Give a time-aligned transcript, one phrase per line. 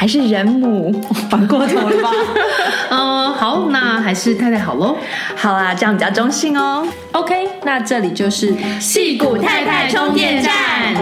[0.00, 0.90] 还是人母，
[1.28, 2.10] 反过头了吧？
[2.88, 4.96] 嗯，好，那还是太太好喽。
[5.36, 6.88] 好啊，这样比较中性哦。
[7.12, 10.94] OK，那这里就是戏骨太太充电站，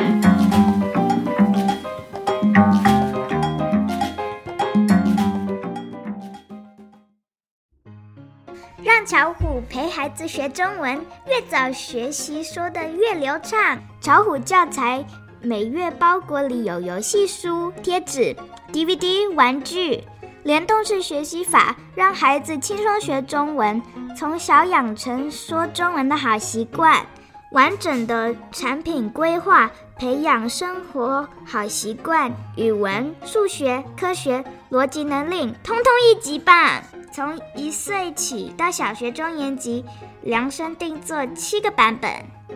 [8.82, 13.78] 让巧虎陪孩子学中文，越早学习说的越流畅。
[14.00, 15.04] 巧虎教材
[15.40, 18.34] 每月包裹里有游戏书、贴纸。
[18.72, 20.02] DVD 玩具，
[20.42, 23.80] 联动式学习法，让孩子轻松学中文，
[24.16, 27.06] 从小养成说中文的好习惯。
[27.52, 36.82] 完整的产品规划，培养生活好习惯，语文、数学、科学、逻辑能力，通通一级棒。
[37.12, 39.84] 从一岁起到小学中年级，
[40.22, 42.10] 量身定做七个版本。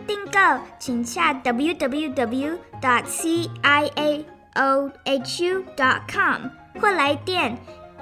[0.07, 0.39] 订购
[0.79, 2.63] 请下 www.cia。
[4.55, 6.41] ohu.com
[6.79, 7.57] 或来电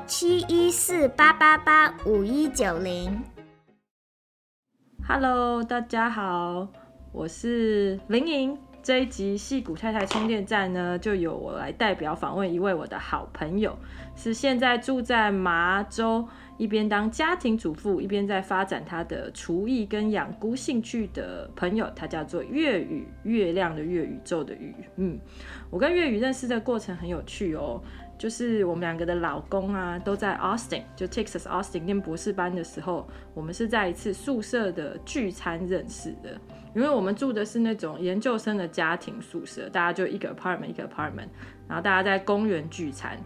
[0.06, 3.24] 七一四八八八五一九零。
[5.08, 6.68] Hello，大家好，
[7.14, 8.60] 我是林莹。
[8.84, 13.78] 这一集戏谷太太充电站呢，就由我来代表访问一位我的好朋友，
[14.16, 16.28] 是现在住在麻州，
[16.58, 24.74] 一边当家庭主妇，一边在发展他的厨艺跟养菇兴趣的朋友，他叫做月宇，月亮的月，宇宙的宇。
[24.96, 25.20] 嗯，
[25.70, 27.80] 我跟月宇认识的过程很有趣哦，
[28.22, 36.40] 就是我们两个的老公啊，都在 Austin，就 Texas Austin 念博士班的时候，我们是在一次宿舍的聚餐认识的。
[36.76, 41.30] 因为我们住的是那种研究生的家庭宿舍，大家就一个 apartment 一个 apartment，
[41.68, 43.18] 然后大家在公园聚餐。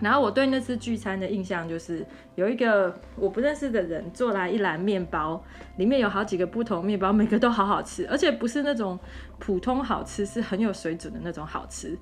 [0.00, 5.44] 然后我对那次聚餐的印象就是，有一个我不认识的人做来一篮面包，
[5.76, 8.98] 里面有好几个不同面包，每个都好好吃，而且不是那种
[9.38, 11.96] 普通好吃，是很有水准的那种好吃。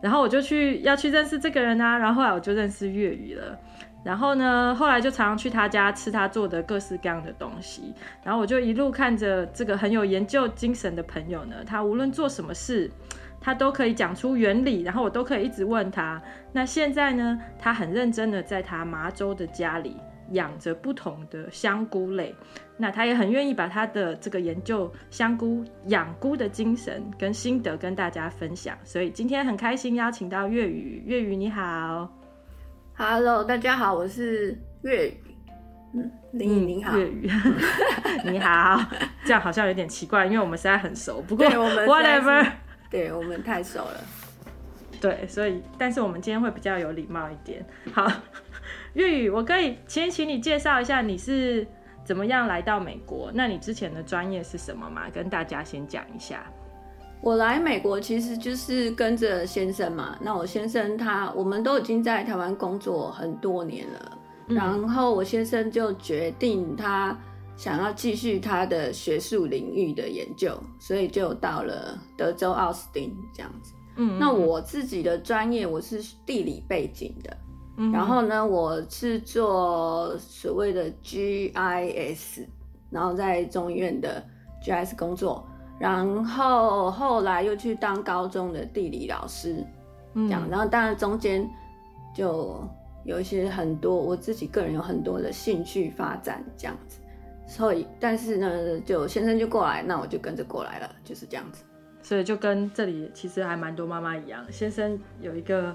[0.00, 3.58] 然后我就去要去认识这个人啊，然后后来我就认识粤语了。
[4.02, 7.94] 然后呢，后来就常常去他家吃他做的各式各样的东西。
[8.24, 12.90] 然后我就一路看着这个很有研究精神的朋友呢，他无论做什么事，
[13.38, 16.20] 他都可以讲出原理，然后我都可以一直问他。
[16.50, 19.98] 那现在呢，他很认真的在他麻州的家里
[20.30, 22.34] 养着不同的香菇类。
[22.76, 28.76] 那他也很愿意把他的这个研究香菇养菇的精神跟心得跟大家分享。
[28.84, 32.08] 所以今天很开心邀请到粤语，粤语你好。
[32.94, 35.20] Hello，大家好，我是粤语。
[35.92, 37.30] 嗯，林颖你好，粤语，
[38.24, 38.80] 你好。
[39.24, 41.20] 这样好像有点奇怪，因为我们实在很熟。
[41.22, 42.50] 不过我们 whatever，
[42.90, 44.00] 对我们太熟了。
[45.00, 47.64] 对，所以但是我们今天会比较有礼貌一点。
[47.92, 48.06] 好，
[48.94, 51.66] 月宇，我可以先请你介绍一下你是
[52.04, 53.30] 怎么样来到美国？
[53.32, 55.02] 那你之前的专业是什么吗？
[55.12, 56.44] 跟大家先讲一下。
[57.22, 60.16] 我来美国其实就是跟着先生嘛。
[60.20, 64.18] 那我先生他，我们都已经在台湾工作很多年了。
[64.48, 64.56] 嗯。
[64.56, 67.16] 然后我先生就决定他
[67.56, 73.74] 想要继续他的学术领域的研究，所以就到了德州奥斯汀这样子。
[73.96, 74.18] 嗯。
[74.18, 77.36] 那我自己的专业我是地理背景的。
[77.80, 77.90] 嗯。
[77.90, 82.46] 然后呢，我是做所谓的 GIS，
[82.90, 84.22] 然后在中医院的
[84.62, 85.44] GIS 工作。
[85.80, 89.64] 然后后来又去当高中的地理老师，
[90.14, 91.48] 这样，然后当然中间
[92.14, 92.62] 就
[93.02, 97.00] 有一些很多我自己个人有很多的兴趣发展这样子，
[97.46, 101.64] 所以但是呢，就先生就过来，那我就跟着过来了，就是这样子。
[102.02, 105.74] 所以就跟这里其实还蛮多妈妈一样，先生有一个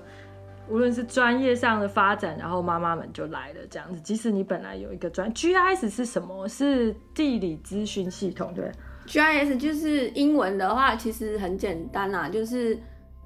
[0.69, 4.01] 无论是专业上的发展，然后妈妈们就来了这样子。
[4.01, 6.47] 即使你本来有一个专，GIS 是什么？
[6.47, 8.71] 是地理资讯系统，对。
[9.07, 12.75] GIS 就是英文的话，其实很简单啦，就是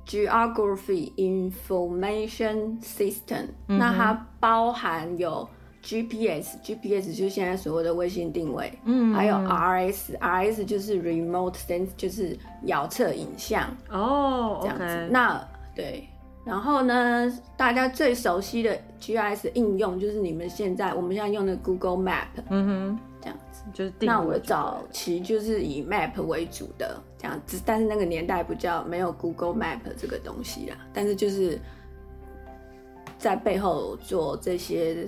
[0.05, 3.77] Geography Information System，嗯。
[3.77, 5.47] 那它包含有
[5.81, 14.83] GPS，GPS 就是现在所谓的卫星定位，嗯，还有 RS，RS 就是 Remote Sense，就是遥测影像哦，这样子。
[14.83, 16.08] okay 那对，
[16.49, 23.63] 然后呢，大家最熟悉的 GIS 应用就是你们现在我们现在用的 Google Map，嗯哼，这样子。
[23.71, 23.93] 就是。
[24.01, 31.59] 那我早期就是以 Map 为主的这样子，但是那个年代不叫没有 Google Map 这个东西啦，但是就是
[33.17, 35.07] 在背后做这些。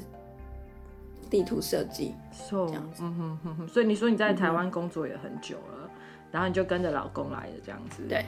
[1.30, 5.90] 地图设计，so, 这样子，嗯哼哼哼，所以你说你在台湾工作也很久了，嗯，
[6.30, 8.26] 然后你就跟着老公来的这样子，对，嗯，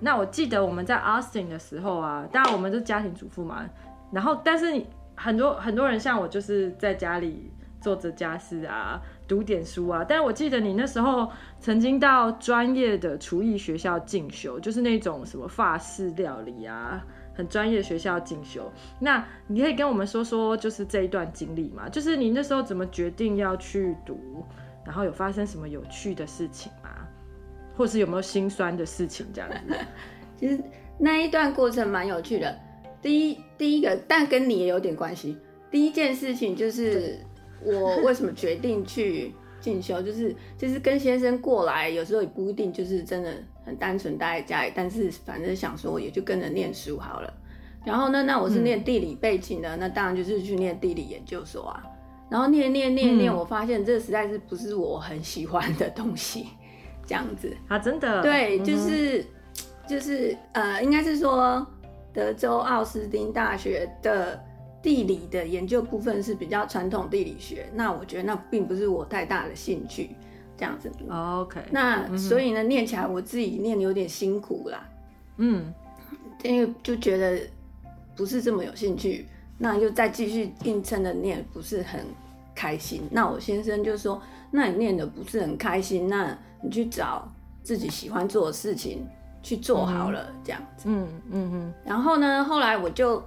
[0.00, 3.64] 那我记得我们在 Austin 的时候啊，当然我们是家庭主妇嘛，
[4.10, 11.30] 然后但是你很多很多人像我就是在家里做着家事啊，读点书啊，但是我记得你那时候
[11.60, 17.04] 曾经到专业的厨艺学校进修，就是那种什么法式料理啊。
[17.36, 21.86] 很专业的学校进修，那你可以跟我们说说，就是这一段经历吗？
[21.86, 24.42] 就是你那时候怎么决定要去读，
[24.86, 27.05] 然后有发生什么有趣的事情吗？
[27.76, 29.74] 或是有没有心酸的事情这样子？
[30.38, 30.60] 其实
[30.98, 32.58] 那一段过程蛮有趣的。
[33.02, 35.36] 第一，第一个，但跟你也有点关系。
[35.70, 37.18] 第一件事情就是
[37.64, 43.32] 我为什么决定去进修，就是就是跟先生过来，有时候也不一定就是真的。
[43.66, 47.34] 很单纯待在家里，但是反正想说也就跟着念书好了。
[47.84, 51.82] 然后呢，那我是念地理背景的，嗯、那当然就是去念地理研究所啊。
[52.30, 56.46] 然后念念念念，嗯、我发现这实在是不是我很喜欢的东西，
[57.06, 57.56] 这样子。
[57.68, 58.22] 啊，真的？
[58.22, 59.26] 对，就是、嗯、
[59.88, 61.66] 就是呃，应该是说
[62.12, 64.42] 德州奥斯汀大学的
[64.82, 70.10] 地理的研究部分是比较传统地理学，那我觉得那并不是我太大的兴趣。
[70.58, 74.88] 这样子，OK，那所以呢，嗯、念起来我自己念的有点辛苦啦，
[75.36, 75.70] 嗯，
[76.42, 77.38] 因为就觉得
[78.16, 79.26] 不是这么有兴趣，
[79.58, 82.00] 那就再继续硬撑的念，不是很
[82.54, 83.02] 开心。
[83.10, 84.18] 那我先生就说
[84.50, 87.26] ：“那你念的不是很开心，那你去找
[87.62, 89.06] 自己喜欢做的事情
[89.42, 90.26] 去做好了。
[90.28, 91.74] 嗯”这样子，嗯嗯嗯。
[91.84, 93.22] 然后呢，后来我就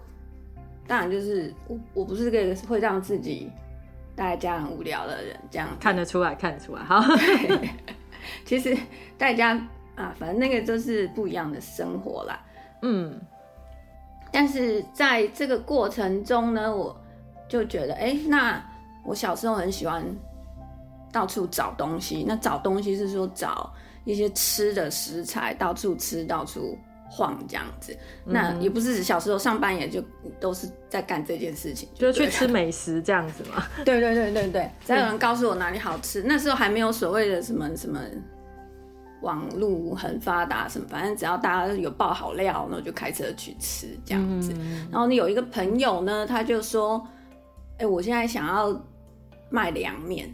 [0.87, 3.51] 当然就是我我不是个会让自己。
[4.15, 6.83] 待在家很无聊的人，这样看得出来，看得出来。
[6.83, 7.01] 好，
[8.43, 8.77] 其实
[9.17, 9.51] 在家
[9.95, 12.37] 啊，反正那个就是不一样的生活啦。
[12.81, 13.17] 嗯，
[14.29, 16.93] 但是在这个过程中呢，我
[17.47, 18.61] 就觉得，哎、欸，那
[19.05, 20.03] 我小时候很喜欢
[21.11, 22.25] 到处找东西。
[22.27, 23.71] 那找东西是说找
[24.05, 26.77] 一些吃的食材，到处吃，到处。
[27.11, 29.99] 晃这样子，那也不是指小时候上班也就
[30.39, 33.65] 都是在干这件事情，就，就去吃美食这样子嘛。
[33.83, 37.99] 对对对对对，只要有人告诉我哪里好吃，那时候还没有所谓的什么什么
[39.23, 44.53] 网路很发达什么，反正只要大家有爆好料，那我就开车去吃这样子。
[44.59, 47.03] 嗯、然后你有一个朋友呢，他就说
[47.77, 48.79] ：“哎、欸，我现在想要
[49.49, 50.31] 卖凉面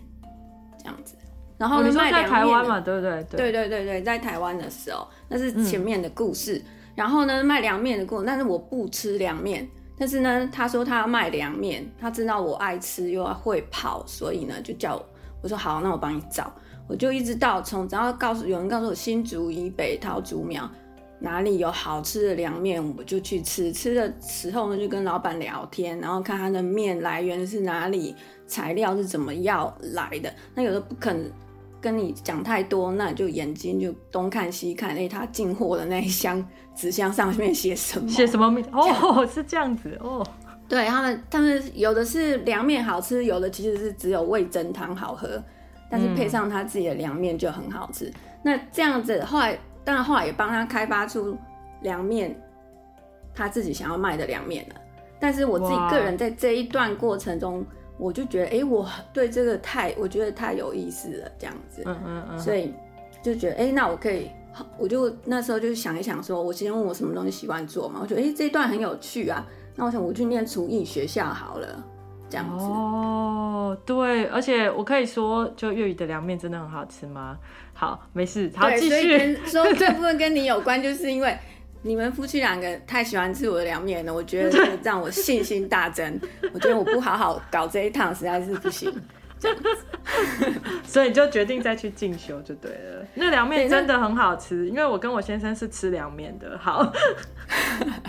[0.85, 1.15] 这样子。”
[1.57, 3.23] 然后呢，卖在台湾嘛，对不对？
[3.31, 6.57] 对对对对，在台湾的时候，那是前面的故事。
[6.57, 6.65] 嗯、
[6.95, 9.67] 然后呢，卖凉面的故事，但是我不吃凉面。
[9.97, 15.05] 但是呢，他说他要卖凉面，他知道我爱吃又要会跑，所以呢，就叫我。
[15.41, 16.53] 我说好，那我帮你找。
[16.87, 20.69] 我就一直到从，只要告诉有人告诉我新竹以北桃竹苗
[21.19, 23.71] 哪里有好吃的凉面，我就去吃。
[23.71, 28.15] 吃的时候呢，就跟老板聊天，然后看他的面来源是哪里，
[28.47, 30.33] 材料是怎么要来的。
[30.53, 31.31] 那有的不肯。
[31.81, 38.09] 跟你讲太多，那你就眼睛就东看西看，哎、欸，他进货的那一箱纸箱上面写什么？
[38.09, 38.65] 写什么名？
[38.71, 40.25] 哦，是这样子哦。
[40.67, 45.39] 对他们，他们有的是凉面好吃，有的其实是只有味噌汤好喝，
[45.87, 48.05] 但是配上他自己的凉面就很好吃。
[48.07, 51.37] 嗯、那这样子，后来当然后来也帮他开发出
[51.83, 52.35] 凉面，
[53.31, 54.75] 他自己想要卖的凉面了。
[55.19, 57.63] 但是我自己个人在这一段过程中。
[57.97, 62.73] 我就觉得，哎、欸，我对这个太，我觉得太有意思了，这样子，嗯嗯嗯，所以
[63.23, 64.29] 就觉得，哎、欸，那我可以，
[64.77, 71.83] 我就那时候就想一想说，说我先问我什么东西喜欢做嘛，我觉得，哎、欸，这一段很有趣啊，那我想我去念厨艺学校好了，
[72.29, 72.65] 这样子。
[72.65, 77.37] 哦，对，而且我可以说，就粤语的凉面真的很好吃吗？
[77.73, 79.35] 好，没事，好，继续。
[79.45, 81.37] 说这部分跟你有关，就是因为。
[81.85, 86.19] 你们夫妻两个太喜欢吃我的凉面了，我觉得这个让我信心大增。
[86.51, 88.91] 我觉得我不好好搞这一趟实在是不行，
[89.39, 90.51] 这样子，
[90.83, 93.05] 所以就决定再去进修就对了。
[93.13, 96.57] 那凉面真的很好吃，因为我跟我先生是吃凉面的。
[96.57, 96.91] 好，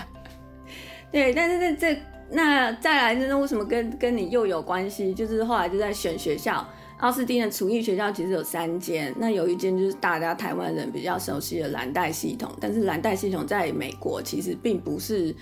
[1.12, 5.12] 对，但是这这那再来，那为什么跟跟你又有关系？
[5.12, 6.66] 就是后来就在选学校。
[6.98, 15.34] 奥斯汀的厨艺学校其实有三间，那有一间就是大家台湾人比较熟悉的蓝带系统，但是蓝带系统在美国其实并不是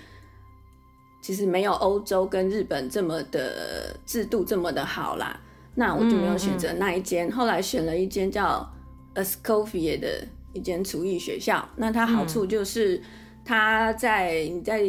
[1.21, 5.39] 其实没有欧洲跟日本这么的制度这么的好啦，
[5.73, 8.69] 那我就没有选择那一间，后来选了一间叫
[9.15, 11.67] Escoffier 的一间厨艺学校。
[11.77, 13.01] 那它好处就是，
[13.45, 14.83] 它在你在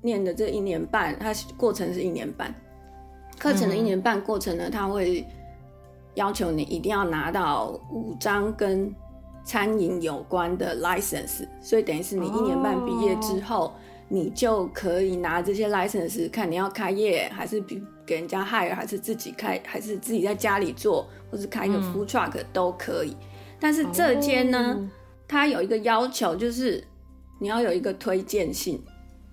[0.00, 2.54] 念的这一年半，它过程是一年半，
[3.38, 5.22] 课程的一年半过程呢，它会
[6.16, 8.94] 要求你一定要拿到五张跟
[9.44, 13.72] 餐饮有关的 license，所以等于是你一年半毕业之后，oh.
[14.08, 23.10] 你就可以拿这些 license，看你要开业还是比给人家 hire，还是自己开，还是自己在家里做，或是开一个 food truck 都可以。
[23.10, 23.26] 嗯、
[23.60, 24.84] 但是这间呢，oh.
[25.28, 26.82] 它有一个要求，就是
[27.38, 28.82] 你要有一个推荐信，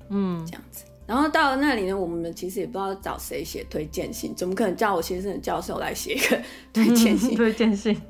[0.10, 0.84] 嗯，这样子。
[1.06, 6.42] 然后到了那里呢，我们其实也不知道找谁写推荐信，怎么可能叫我先生的教授来写一个
[6.72, 7.36] 推荐信？
[7.38, 8.02] 推荐信。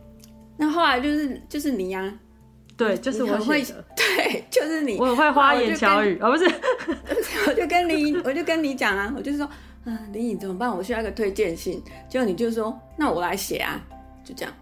[0.56, 2.14] 那后来就是就是你呀、啊，
[2.78, 3.64] 对，就是我会，
[3.98, 6.46] 对，就是你，我很会花言巧语啊，不是，
[7.50, 9.50] 我就跟你，我就跟你讲啊，我就说，
[9.86, 10.70] 嗯、呃，林颖怎么办？
[10.70, 13.84] 我需要一个推荐信，结果你就说，那我来写啊，
[14.24, 14.54] 就这样，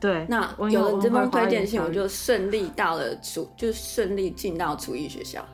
[0.00, 5.46] 对，那有了这封推荐信，我就顺利到了厨，就顺利进到厨艺学校，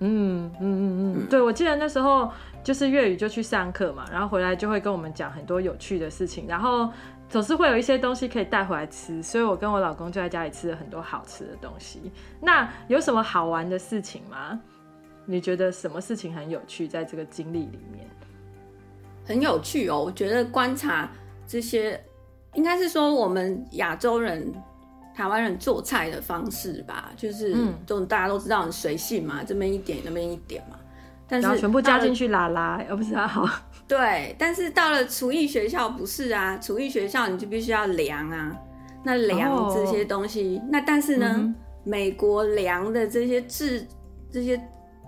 [0.00, 2.30] 嗯嗯嗯嗯，对，我记得那时候
[2.62, 6.90] 就是粤语就去上课嘛，然后回来就会跟我们讲很多有趣的事情，然后。
[7.28, 12.12] 总是会有一些东西可以带回来吃，所以我跟我老公就在家里吃了很多好吃的东西。
[12.40, 14.60] 那有什么好玩的事情吗？
[15.24, 16.86] 你觉得什么事情很有趣？
[16.86, 18.08] 在这个经历里面，
[19.24, 20.00] 很有趣哦。
[20.00, 21.10] 我觉得观察
[21.48, 22.00] 这些，
[22.54, 24.54] 应该是说我们亚洲人、
[25.16, 27.56] 台湾人做菜的方式吧，就是
[27.86, 30.76] 都大家都知道很随性嘛，这边一点，那边一点嘛。
[31.26, 33.48] 但是全部加进去啦啦，而不是它好。
[33.88, 38.54] 对，但是到了厨艺学校不是啊，厨艺学校你就必须要量啊，
[39.04, 43.86] 那量这些东西，哦、那但是呢，嗯、美国量的这些制
[44.30, 44.60] 这些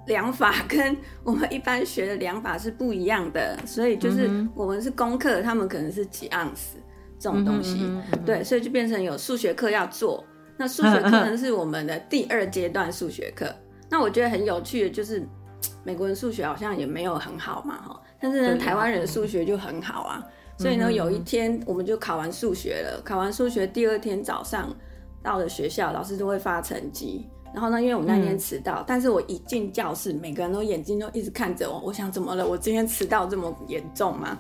[0.07, 6.79] 量法跟我们一般学的量法是不一样的，所以就是我们是公克，他们可能是几盎司
[7.19, 10.25] 这种东西，嗯嗯、对，所以就变成有数学课要做，
[10.57, 13.53] 那数学课呢是我们的第二阶段数学课，
[13.91, 15.27] 那我觉得很有趣的就是
[15.85, 18.01] 美国人数学好像也没有很好嘛，哈。
[18.21, 20.25] 但是呢，台湾人的数学就很好啊，
[20.59, 23.01] 所以呢，有一天我们就考完数学了。
[23.05, 24.75] 考完数学第二天早上
[25.23, 27.29] 到了学校，老师都会发成绩。
[27.55, 31.81] 然后呢，因为我那天迟到，但是我一进教室，每个人都眼睛都一直看着我。
[31.81, 32.47] 我想怎么了？
[32.47, 34.39] 我今天迟到这么严重吗？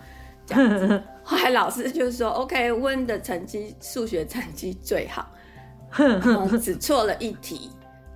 [0.48, 1.02] 这样子。
[1.22, 5.30] 后来老师就说： “OK，温的成绩数学成绩最好，
[6.60, 7.70] 只错了一题。”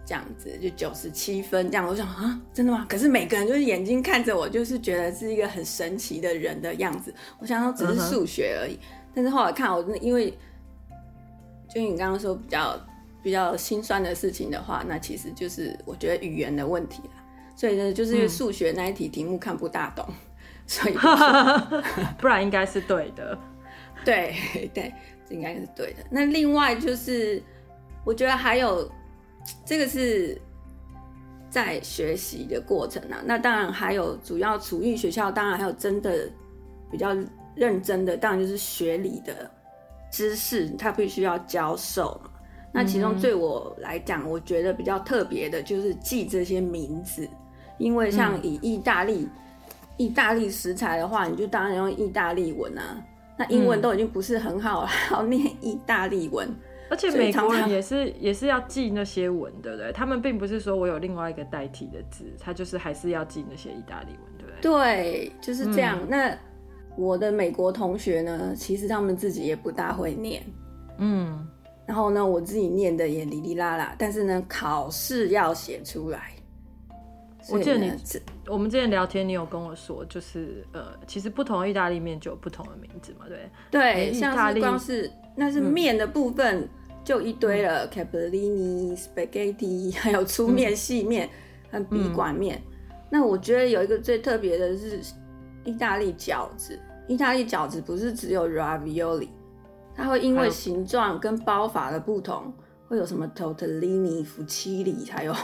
[0.04, 2.84] 这样子就九十七分，这样我想啊，真的吗？
[2.88, 7.14] 可是每个人就是眼睛看着我，就是觉得是一个很神奇的人的样子。
[7.38, 8.78] 我想说只是数学而已，uh.
[9.14, 10.36] 但是后来看我，因为
[11.72, 12.76] 就你刚刚说比较
[13.22, 17.10] 比较心酸的事情的话，那其实就是我觉得语言的问题了。
[17.54, 20.14] 所以呢，就是因为数学那一题题目看不大懂，嗯、
[20.66, 20.94] 所以
[22.18, 23.38] 不然应该是对的。
[24.04, 24.34] 对
[24.74, 24.92] 对，
[25.28, 26.04] 这应该是对的。
[26.10, 27.42] 那另外就是
[28.04, 28.90] 我觉得还有。
[29.66, 30.40] 这个是
[31.50, 36.30] 在学习的过程啊，那当然还有主要厨艺学校，当然还有真的
[36.88, 37.08] 比较
[37.56, 39.50] 认真的，当然就是学理的
[40.12, 42.30] 知识，它必须要教授嘛。
[42.72, 47.28] 那其中对我来讲，我觉得比较特别的就是记这些名字，
[47.78, 49.28] 因为像以意大利、
[50.02, 53.00] 意大利食材的话，你就当然用意大利文啊。
[53.36, 56.48] 那英文都已经不是很好了，还要念意大利文。
[56.90, 59.92] 而且美国人也是也是要记那些文，对不对？
[59.92, 64.60] 他们并不是说我有另外一个代替的字，他就是还是要记那些意大利文，对不对？
[64.60, 65.98] 对，就是这样。
[66.02, 66.38] 嗯、那
[66.96, 70.42] 我的美国同学呢，其实他们自己也不大会念，
[70.98, 71.46] 嗯。
[71.86, 76.31] 然后呢，我自己念的也哩哩啦啦，但是呢，考试要写出来。
[77.50, 77.92] 我记得你，
[78.46, 83.50] 我们之前聊天，你有跟我说，就是呃，其实不同的意大利面就有不同的名字嘛，对？
[83.70, 86.60] 对，像是光是那是面的部分。
[86.60, 86.68] 嗯
[87.04, 91.28] 就一堆了 capellini、spaghetti，还有粗面、细面
[91.68, 92.62] 和笔管面。
[92.68, 95.00] 嗯、那我觉得有一个最特别的是
[95.64, 96.78] 意大利饺子。
[97.08, 99.26] 意大利饺子不是只有 ravioli，
[99.96, 102.52] 它会因为形状跟包法的不同，有
[102.92, 105.34] 会有什么 tortellini、fusilli，还有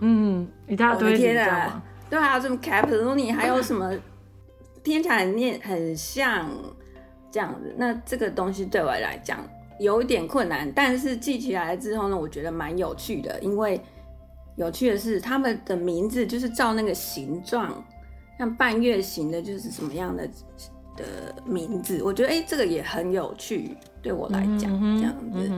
[0.00, 1.16] 嗯一大堆。
[1.16, 3.92] 天啊，对，还有什么 capellini，还有什么
[4.82, 6.50] 听起来很念很像
[7.30, 7.74] 这样子。
[7.76, 9.38] 那这个东西对我来讲。
[9.80, 13.38] 有一点困难，但是记起来之后呢，我觉得蛮有趣的。
[13.38, 13.80] 因为
[14.56, 17.72] 有趣的是，他们的名字就是照那个形状，
[18.36, 20.28] 像半月形的，就是什么样的
[20.96, 22.02] 的名字。
[22.02, 25.48] 我觉得，哎、欸，这个也很有趣，对我来讲，嗯、这样子。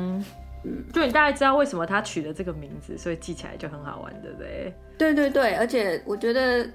[0.64, 4.75] 嗯，就你大概知道为什么他取了这个名字，所以记起来就很好玩，对不对？
[4.99, 6.69] 对对对，而且我觉得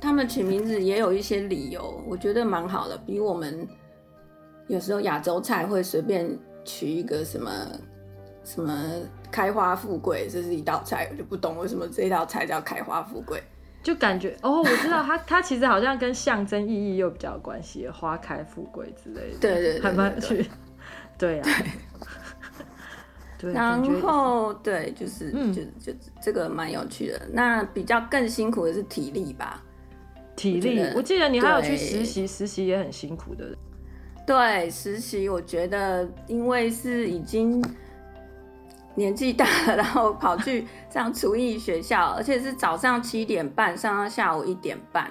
[0.00, 3.66] 他们取名字也有一些理由，我觉得蛮好的，比我们
[4.66, 6.28] 有时候亚洲菜会随便
[6.64, 7.50] 取一个什么
[8.44, 8.76] 什么
[9.30, 13.40] 开花富贵，这是一道菜，我就不懂为什么这道菜叫开花富贵，
[13.84, 20.50] 就感觉哦，我知道它它其实好像跟象征意义又比较有关系，花开富贵之类的，对对对，还蛮有趣，
[21.16, 21.48] 对啊。
[23.40, 27.20] 然后对，就是、嗯、就就这个蛮有趣的。
[27.32, 29.62] 那比较更辛苦的是体力吧？
[30.34, 33.56] 体力，我，我记得你还有去实习，实习也很辛苦的。
[34.26, 37.64] 对，实习我觉得因为是已经
[38.94, 45.10] 年纪大了，然后跑去上厨艺学校，而且是早上七点半上到下午一点半。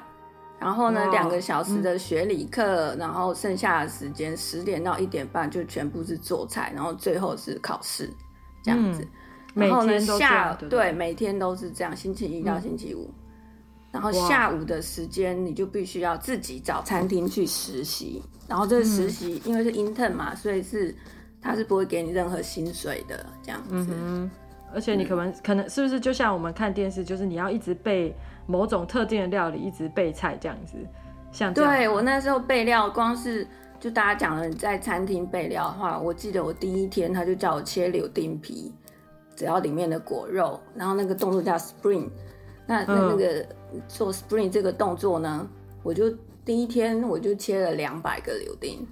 [0.60, 8.10] 然后呢，两个小时的学理课，嗯，然后剩下的时间十点到一点半就全部是做菜，然后最后是考试，
[8.64, 9.08] 这样子。
[9.54, 13.04] 嗯、然后呢，下对，对，每天都是这样，星期一到星期五。
[13.04, 13.14] 嗯、
[13.92, 20.94] 然后下午的时间你就必须要自己找餐厅去实习，然后这个实习、嗯、因为是 intern 嘛，所以是
[21.40, 23.88] 他是不会给你任何薪水的，这样子。
[23.92, 24.30] 嗯、
[24.74, 28.16] 而且你可能、嗯、可能是不是就像我们看电视，就是你要一直背。
[28.48, 30.77] 某种特定的料理，一直备菜这样子，
[31.32, 33.46] 像对我那时候备料，光是
[33.80, 38.74] 就大家讲了，在餐厅备料的话，我记得我第一天他就叫我切柳丁皮，
[39.36, 42.10] 只要里面的果肉，然后那个动作叫 spring，
[42.66, 43.46] 那那那个
[43.88, 45.50] 做 spring 这个动作呢，嗯、
[45.84, 46.10] 我就
[46.44, 48.88] 第一天我就切了两百个柳丁，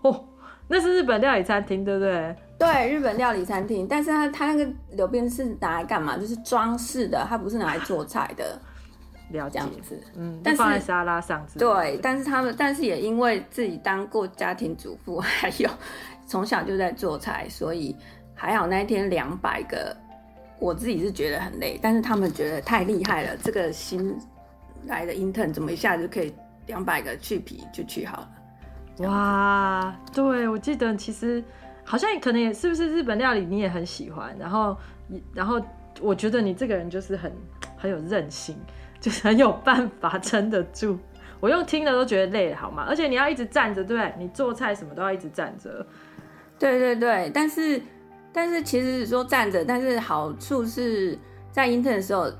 [0.66, 2.34] 那是日本料理餐厅对不对？
[2.58, 6.16] 对，日本料理餐厅，但是他他那个柳丁是拿来干嘛？
[6.16, 8.58] 就是装饰的，它不是拿来做菜的。
[9.30, 15.68] 了解，这样子，嗯，但是放在沙拉上是，对，但是他们，但是也因为自己当过家庭主妇，还有
[16.26, 17.96] 从小就在做菜，所以
[18.34, 19.96] 还好那一天两百个，
[20.58, 24.16] 我自己是觉得很累，但是他们觉得太厉害了，这个新
[24.86, 26.32] 来的 intern 怎么一下子就可以
[26.66, 29.08] 两百个去皮就去好了？
[29.08, 31.42] 哇，对，我记得其实
[31.82, 34.76] 好像可能也是不是日本料理你也很喜欢，然后
[35.32, 35.60] 然后
[36.00, 37.32] 我觉得你这个人就是很
[37.76, 38.56] 很有韧性。
[39.04, 40.98] 就是很有办法撑得住，
[41.38, 42.86] 我用听的都觉得累，好吗？
[42.88, 45.86] 而且你要一直站着，对，你做菜什么都要一直站着。
[46.58, 47.82] 对对对，但是
[48.32, 51.18] 但是其实说站着，但是好处是
[51.52, 52.32] 在 intern 的时候，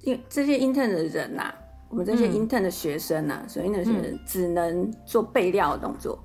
[0.00, 1.54] 因这些 intern 的人呐、啊，
[1.88, 6.18] 我们这些 intern 的学生呐、所以那些人只能做备料的动作，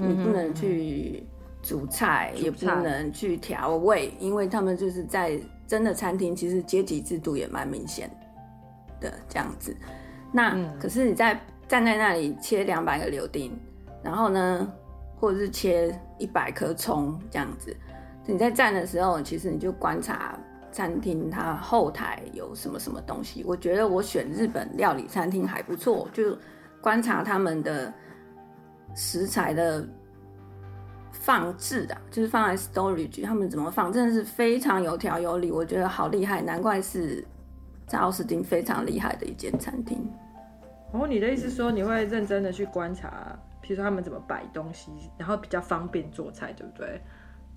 [0.00, 1.22] 嗯、你不能去
[1.62, 8.08] 煮菜，嗯、也不能去调味，因为他们就是在真的餐厅，其实阶级制度也蛮明显。
[8.08, 8.16] 的
[9.28, 9.76] 这样子，
[10.32, 13.56] 那、嗯、可是你在站在那里切两百个柳丁，
[14.02, 14.72] 然后呢，
[15.18, 17.76] 或者是切一百颗葱这样子，
[18.26, 20.38] 你在站的时候，其实你就观察
[20.72, 23.44] 餐厅它后台有什么什么东西。
[23.46, 26.36] 我觉得我选日本料理餐厅还不错，就
[26.80, 27.92] 观察他们的
[28.94, 29.86] 食材的
[31.12, 37.24] 放置的，就是放在 storage，他们怎么放，真的是非常有条有理，我觉得好厉害，难怪是。
[37.90, 40.08] 在奥斯汀非常厉害的一间餐厅。
[40.92, 47.00] 哦，你的意思说你会认真的去观察，比如说他们怎么摆东西，然后比较方便做菜，对不对？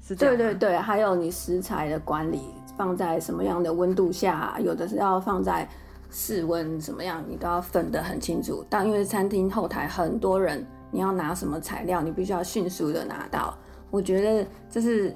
[0.02, 0.36] 是这样。
[0.36, 2.42] 对对对，还有你食材的管理，
[2.76, 5.70] 放在什么样的温度下，有的是要放在
[6.10, 8.66] 室温什么样，你都要分得很清楚。
[8.68, 13.56] 但因为餐厅后台很多人，你要拿什么材料，你必须要迅速的拿到。
[13.92, 15.16] 我觉得这是。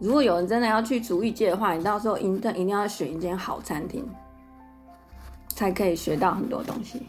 [0.00, 4.06] 如果有人真的要去厨艺界的话，你到时候一定一定要选一间好餐厅，
[5.48, 7.06] 才可以学到很多东西，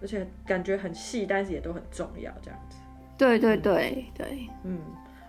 [0.00, 2.76] 而且感觉很细，但是也都很重要，这样子。
[3.18, 4.80] 对对对对，嗯，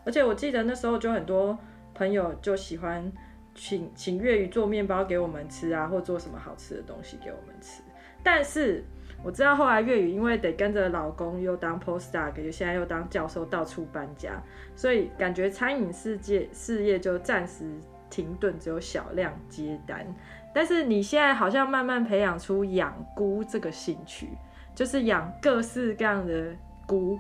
[0.06, 1.58] 而且我记得那时候就很多
[1.94, 3.12] 朋友就喜欢
[3.56, 7.82] 请请粤语做面包给我们吃啊，或做什么好吃的东西给我们吃，
[8.24, 8.84] 但是。
[9.24, 14.42] 我知道后来粤语因为得跟着老公又当 postdoc，又现在又当教授，到处搬家，
[14.76, 17.66] 所以感觉餐饮世界事业就暂时
[18.10, 20.06] 停顿，只有小量接单。
[20.54, 24.30] 但是你现在好像慢慢培养出养菇这个兴趣，
[24.74, 26.56] 就是养各式各样的
[26.86, 27.18] 菇。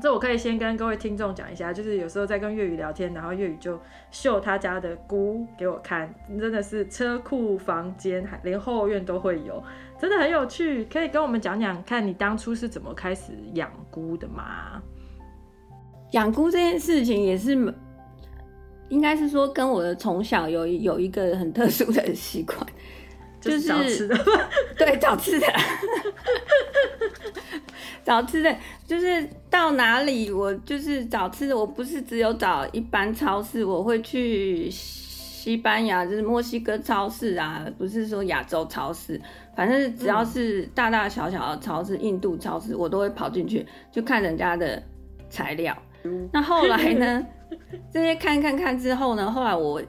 [0.00, 3.78] 这我可以先跟各位听众讲一下，就是有时候在跟粤语聊天，然后粤语就
[4.10, 9.62] 秀他家的菇给我看，真的是车库、房间，连后院都会有。
[10.02, 14.82] 真的很有趣，可以跟我们讲讲看你当初是怎么开始养菇的吗？
[16.10, 17.52] 养菇这件事情也是，
[18.88, 22.58] 应该是说跟我的从小有有一个很特殊的习惯，
[23.40, 24.18] 就是找吃的，
[24.76, 25.46] 对，找吃的，
[28.04, 28.52] 找吃的，
[28.84, 34.68] 就是到哪里我就是找吃的，我不是只有找一般超市，我会去。
[35.42, 39.20] 西班牙，就是墨西哥超市啊，不是说亚洲超市，
[39.56, 44.80] 反正只要是大大小小的超市，印度超市，我都会跑进去，就看人家的
[45.28, 45.76] 材料。
[46.30, 47.26] 那后来呢，
[47.92, 49.82] 这些看看看之后呢，后来我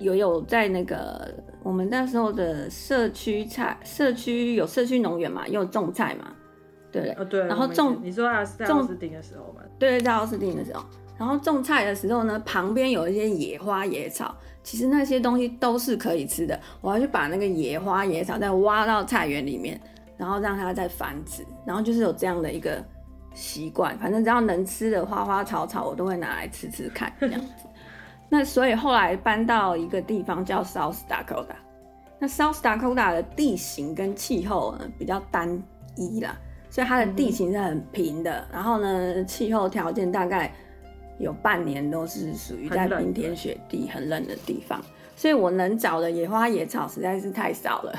[0.00, 6.32] 有有在那个我们那时候的社区菜，社区有社区农园嘛，有种菜嘛。
[6.90, 10.84] 对，哦对，然后种你说啊，在奥斯汀的时候嘛，对，在奥斯汀的时候，
[11.16, 16.58] 然后种菜的时候呢，旁边有一些野花野草，其实那些东西都是可以吃的。
[16.80, 19.80] 我要去把那个野花野草再挖到菜园里面，
[20.16, 22.84] 然后让它再繁殖，然后就是有这样的一个
[23.32, 23.96] 习惯。
[23.98, 27.46] 反正只要能吃的花花草草，我都会拿来吃吃看这样子。
[28.28, 31.54] 那所以后来搬到一个地方叫 South Dakota，
[32.18, 35.62] 那 South Dakota 的地形跟气候呢比较单
[35.96, 36.36] 一啦。
[36.70, 40.52] 所以它的地形是很平的，嗯、然后呢，气候条件大概
[41.18, 44.80] 有半年都是属于在冰天雪地很冷的地方，
[45.14, 47.94] 所以我能找的野花野草实在是太少了。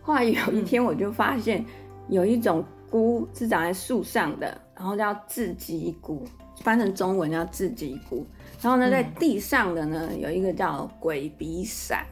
[0.00, 1.64] 后来有一天我就发现
[2.08, 6.24] 有一种菇是长在树上的，然后叫雉鸡菇，
[6.60, 8.26] 翻成中文叫雉鸡菇。
[8.60, 12.04] 然后呢，在地上的呢有一个叫鬼鼻伞。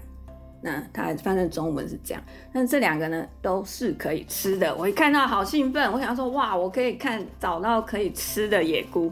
[0.62, 4.76] 那它翻成中文是这样，但这两个呢都是可以吃的。
[4.76, 9.10] 我一看到好兴奋，我想说哇，我可以看找到可以吃的野菇。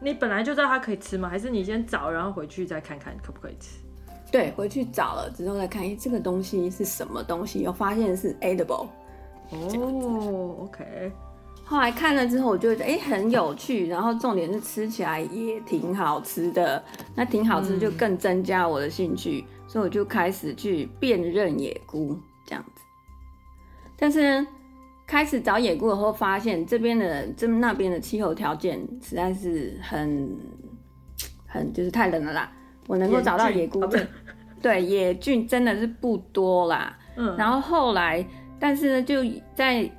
[0.00, 1.28] 你本来就知道它可以吃吗？
[1.28, 3.80] 还是你先找，然后回去再看看可不可以吃？
[4.32, 7.60] 对，回去找了之后再看，哎，这个东西是什么东西？
[7.60, 8.86] 又发现是 edible。
[9.50, 11.12] 哦，OK。
[11.64, 16.82] 后来看了之后，我就觉得哎很有趣，然后重点是吃起来也挺好吃的。
[17.14, 19.44] 那挺好吃，就更增加我的兴趣。
[19.48, 22.82] 嗯所以我就开始去辨认野菇这样子，
[23.96, 24.48] 但是呢，
[25.10, 30.30] 开始找野菇以后，发现这边的这那边的气候条件实在是很
[31.48, 32.52] 很就是太冷了啦。
[32.86, 34.06] 我能够找到野菇，对
[34.62, 36.96] 对，野菌真的是不多啦。
[37.16, 38.24] 嗯，然后后来，
[38.60, 39.90] 但是呢，就在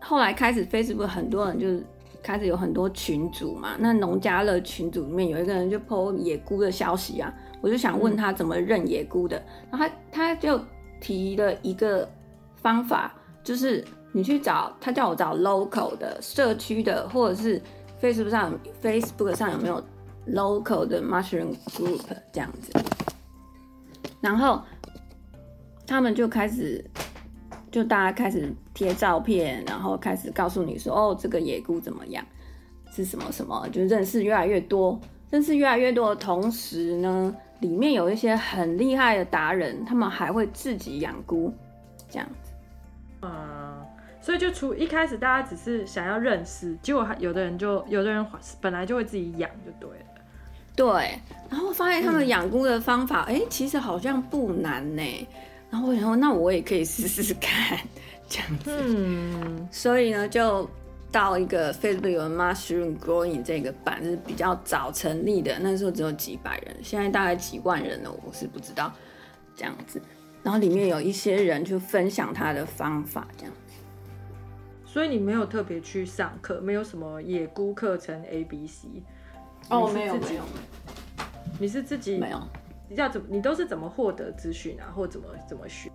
[0.00, 1.82] 后来开始，Facebook 很多人就
[2.22, 3.70] 开始有很多群组嘛。
[3.78, 7.32] 那农家乐群组里面有一个人就 po 野菇的消息啊。
[7.62, 10.60] 我就想问他怎么认野菇的，然后他他就
[11.00, 12.06] 提了一个
[12.56, 13.82] 方法，就是
[14.16, 17.60] 你去找他叫我找 local 的社区的，或者是
[18.00, 19.84] Facebook 上 Facebook 上有没有
[20.28, 22.00] local 的 mushroom group
[22.32, 22.72] 这样子，
[24.22, 24.62] 然后
[25.86, 26.82] 他们就开始
[27.70, 32.24] 就大家开始贴照片，然后开始告诉你说哦，这个野菇怎么样，
[32.90, 34.98] 是什么什么，就认识越来越多，
[35.28, 37.36] 认识越来越多的同时呢。
[37.60, 41.50] 里面有一些很厉害的达人，他们还会自己养菇，
[42.06, 42.52] 这样子。
[43.22, 43.30] 嗯，
[44.26, 48.26] 所以就除一开始大家只是想要认识，结果还有的人就有的人
[48.60, 50.04] 本来就会自己养，就对了。
[50.74, 55.28] 对，然后发现他们养菇的方法，哎、嗯欸，其实好像不难呢。
[55.70, 57.78] 然后我想说，那我也可以试试看，
[58.28, 58.72] 这样子。
[58.84, 60.68] 嗯，所以呢，就。
[61.12, 68.92] 到一个 Facebook 有 Mushroom Growing 这个版是比较早成立的，那时候只有几百人，现在大概几万人了，我是不知道
[69.54, 70.02] 这样子。
[70.42, 73.65] 然后里面有一些人去分享他的方法，这样子。
[74.86, 78.88] 所以你没有特别去上课，没有什么野菇课程 A B C。
[79.68, 80.42] 哦，没有没有。
[81.60, 82.40] 你是自己没有？
[82.88, 83.26] 你知道怎么？
[83.28, 84.88] 你都是怎么获得资讯啊？
[84.96, 85.90] 或怎么怎么学？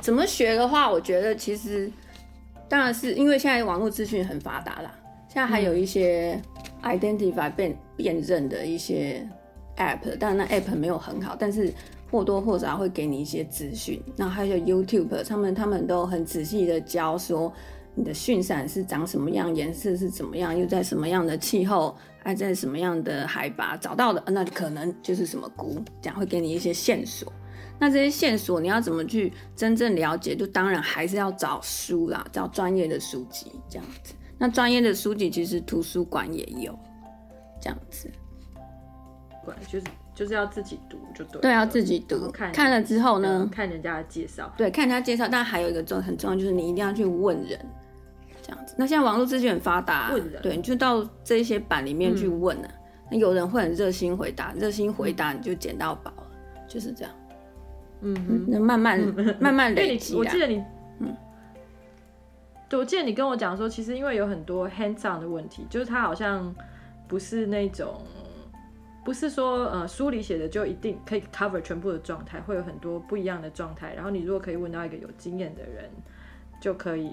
[0.00, 1.88] 怎么学的话，我觉得其实。
[2.70, 4.94] 当然是因为现在网络资讯很发达啦，
[5.26, 6.38] 现在还有一些
[6.82, 9.26] identify 辨辨认的一些
[9.78, 11.72] app，但那 app 没有很好，但是
[12.10, 14.02] 或多或少会给你一些资讯。
[14.14, 17.50] 那还有 YouTube，他们他们都很仔细的教说
[17.98, 27.32] 你的蕈伞是长什么样，颜色是怎么样，又在什么样的气候，还在什么样的海拔找到的，那可能就是什么菇，这样会给你一些线索。
[27.76, 30.36] 那这些线索你要怎么去真正了解？
[30.36, 34.14] 就当然还是要找书啦，找专业的书籍这样子。
[34.38, 36.78] 那专业的书籍其实图书馆也有，
[37.60, 38.08] 这样子。
[39.44, 41.40] 对，就是就是要自己读就对。
[41.40, 42.30] 对，要自己读。
[42.30, 44.52] 看看了之后呢，看人家的介绍。
[44.56, 45.26] 对，看人家介绍。
[45.28, 47.58] 但还有一个重很重要，就是你一定要去问人，
[48.48, 48.74] 这样子。
[48.78, 50.10] 那现在网络资讯很发达。
[50.42, 52.74] 对，你就到这些版里面去问了，啊。
[53.10, 56.30] 那，嗯，有人会很热心回答，热心回答你就捡到宝了，
[56.66, 57.12] 就是这样。
[58.00, 60.14] 嗯哼，那慢慢、嗯、 慢慢累积。
[60.14, 60.64] 我记得你，
[61.00, 61.14] 嗯，
[62.68, 66.54] 对，我记得你跟我讲说，其实因为有很多 hands-on 的问题，就是它好像
[67.06, 68.00] 不是那种，
[69.04, 73.92] 不是说呃书里写的就一定可以 cover 全部的状态，会有很多不一样的状态。
[73.94, 75.90] 然后你如果可以问到一个有经验的人，
[76.60, 77.10] 就可以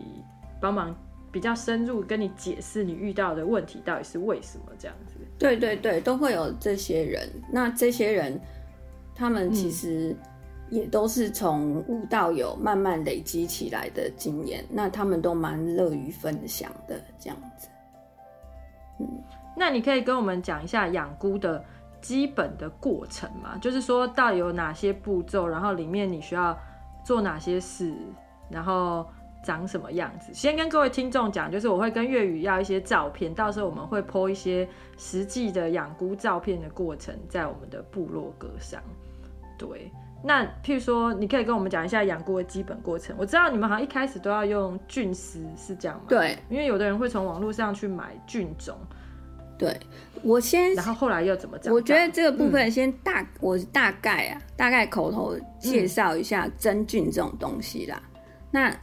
[0.61, 0.95] 帮忙
[1.35, 5.15] 比较深入跟你解释你遇到的问题到底是为什么这样子。
[5.37, 7.29] 对对对，都会有这些人。
[7.51, 8.39] 那这些人，
[9.13, 10.15] 他们其实
[10.69, 14.63] 也都是从无到有慢慢累积起来的经验。
[14.69, 17.67] 那他们都蛮乐于分享的，这样子。
[19.01, 19.05] 嗯，
[19.57, 21.61] 那你可以跟我们讲一下养菇的
[22.01, 23.57] 基本的过程吗？
[23.59, 26.57] 就是说到底有哪些步骤，然后里面你需要
[27.03, 27.93] 做哪些事，
[28.49, 29.05] 然后。
[29.45, 30.33] 长什么样子？
[30.33, 38.81] 先跟各位听众讲，就是我会跟粤语要一些照片，到时候我们会 po 一些实际的养菇照片的过程在我们的部落格上。
[39.57, 39.91] 对，
[40.23, 43.15] 那譬如说，你可以跟我们讲一下养菇的基本过程。
[43.19, 46.05] 我知道你们好像一开始都要用菌丝，是这样吗？
[46.09, 48.75] 对，因为有的人会从网络上去买菌种。
[49.57, 49.73] 对，
[50.21, 51.73] 我先，然后后来又怎么讲？
[51.73, 58.01] 我觉得这个部分先大，嗯、我大概啊，大概口头介绍一下真菌这种东西啦。
[58.03, 58.19] 嗯、
[58.51, 58.79] 那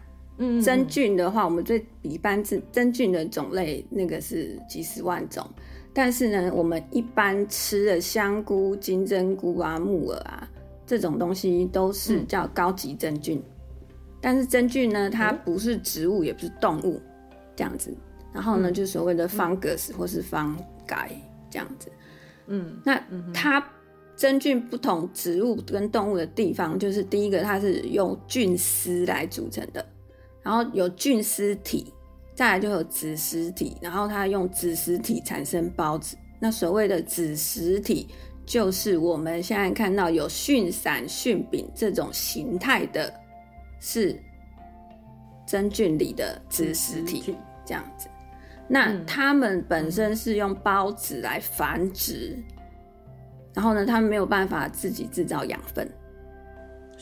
[0.62, 5.48] 真菌的话，我们最一般是真菌的种类，那个是几十万种。
[5.94, 10.48] 但是呢，我们一般吃的香菇、金针菇啊、木耳啊
[10.86, 13.40] 这种东西，都是叫高级真菌。
[14.20, 17.00] 但是真菌呢，它不是植物，也不是动物，
[17.54, 17.94] 这样子。
[18.32, 21.10] 然后呢，就所谓的 fungus 或是 fungi
[21.50, 21.88] 这样子。
[22.46, 23.00] 嗯，那
[23.34, 23.62] 它
[24.16, 29.84] 真菌不同植物跟动物的地方，就是第一个，它是用菌丝来组成的。
[30.42, 31.92] 然后有菌丝体，
[32.34, 36.16] 再来就有子实体，然后它用子实体产生孢子。
[36.40, 38.08] 那所谓的子实体，
[38.44, 43.12] 就是我们现在看到有菌伞、菌柄这种形态的，
[43.80, 44.20] 是
[45.46, 48.08] 真菌里的子实体，这样子。
[48.68, 52.36] 那它们本身是用孢子来繁殖，
[53.54, 55.88] 然后呢，它们没有办法自己制造养分。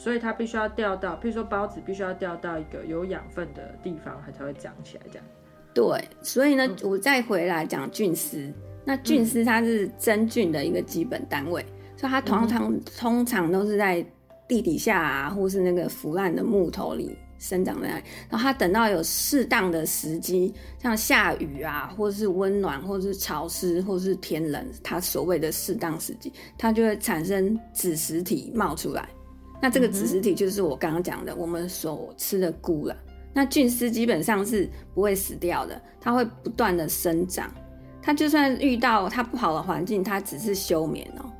[0.02, 5.02] 所以它必须要掉到，譬如说包子必须要掉到一个有养分的地方，它才会长起来。
[5.12, 5.26] 这样。
[5.74, 8.50] 对，所以呢，嗯、我再回来讲菌丝。
[8.82, 14.02] 那菌丝它是真菌的一个基本单位，嗯、所以它通常、嗯、通常都是在
[14.48, 18.02] 地底下啊，或是那个腐烂的木头里生长在那里。
[18.30, 29.06] 然后它等到有适当的时机，像下雨啊，或是温暖，或是潮湿，或是天冷，它所谓的适当时机，它就会产生子实体冒出来。
[29.60, 32.96] 那这个子实体就是我刚刚讲的，我们所吃的菇了。
[33.32, 37.48] 那菌丝基本上是不会死掉的，它会不断的生长。
[38.02, 41.30] 它就算遇到它不好的环境，它只是休眠哦。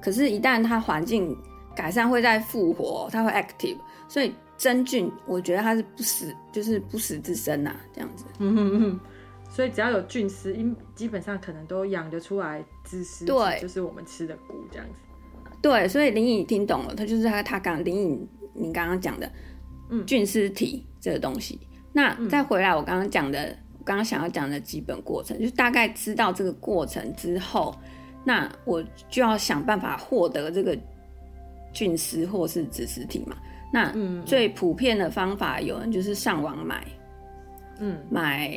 [0.00, 1.36] 可是，一旦它环境
[1.74, 3.76] 改善，会再复活，它会 active。
[4.08, 8.24] 所以真菌，我觉得它是不死，就是不死之身呐，这样子。
[8.38, 9.00] 嗯哼哼。
[9.48, 15.00] 所以只要有菌丝，因基本上可能都养得出来子实体，对，就是我们吃的菇这样子。
[15.66, 19.28] 对，所以林颖听懂了，他就是他他刚林颖你刚刚讲的，
[19.90, 21.58] 嗯，菌丝体这个东西。
[21.92, 27.74] 那再回来我刚刚讲的，嗯、我刚刚想要讲的基本过程，就是大概知道这个过程之后，
[28.22, 30.78] 那我就要想办法获得这个
[31.72, 33.36] 菌丝或是子实体嘛。
[33.72, 33.92] 那
[34.24, 36.86] 最普遍的方法，有人就是上网买，
[37.80, 38.56] 嗯，买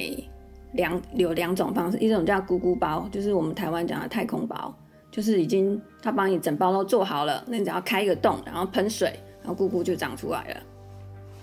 [0.74, 4.72] 两有两种方式，一种叫咕咕包，就是我们台湾讲的太空包。
[5.20, 10.62] 就是已经他帮你整包都做好了，那你只要开一个洞，然后喷水，然后菇菇就长出来了。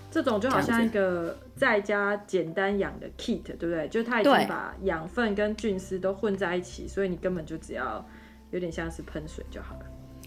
[0.09, 3.87] 这种就好像一个在家简单养的 kit，对不对？
[3.87, 8.03] 就它已经把养分跟菌丝都混在一起，所以你根本就只要
[8.49, 9.85] 有点像是喷水就好了。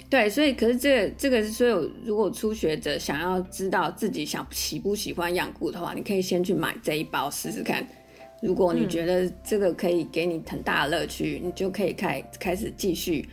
[0.08, 7.84] 对，所以可是这个这个是所有如果初学者想要知道自己想喜不喜欢养菇的话，你可以先去买这一包试试看。
[8.40, 13.28] 如果你觉得这个可以给你很大的乐趣，嗯、你就可以开开始继续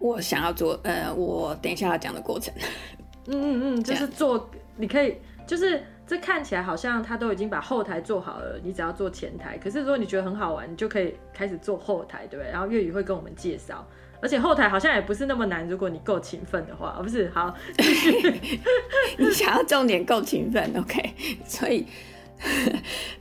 [0.00, 2.52] 我想要做呃，我等一下要讲的过程。
[3.26, 5.16] 嗯嗯嗯，就是做，你可以
[5.46, 9.56] 就是这看起来好像他都已经把后台做好了，你只要做前台。
[9.56, 12.50] 可是如果你觉得很好玩，你就可以开始做后台，对不对？
[12.50, 13.86] 然后粤语会跟我们介绍，
[14.20, 17.54] 而且后台好像也不是那么难，如果你够勤奋的话，哦不是，好，
[19.16, 21.14] 你想要重点够勤奋，OK，
[21.46, 21.86] 所以。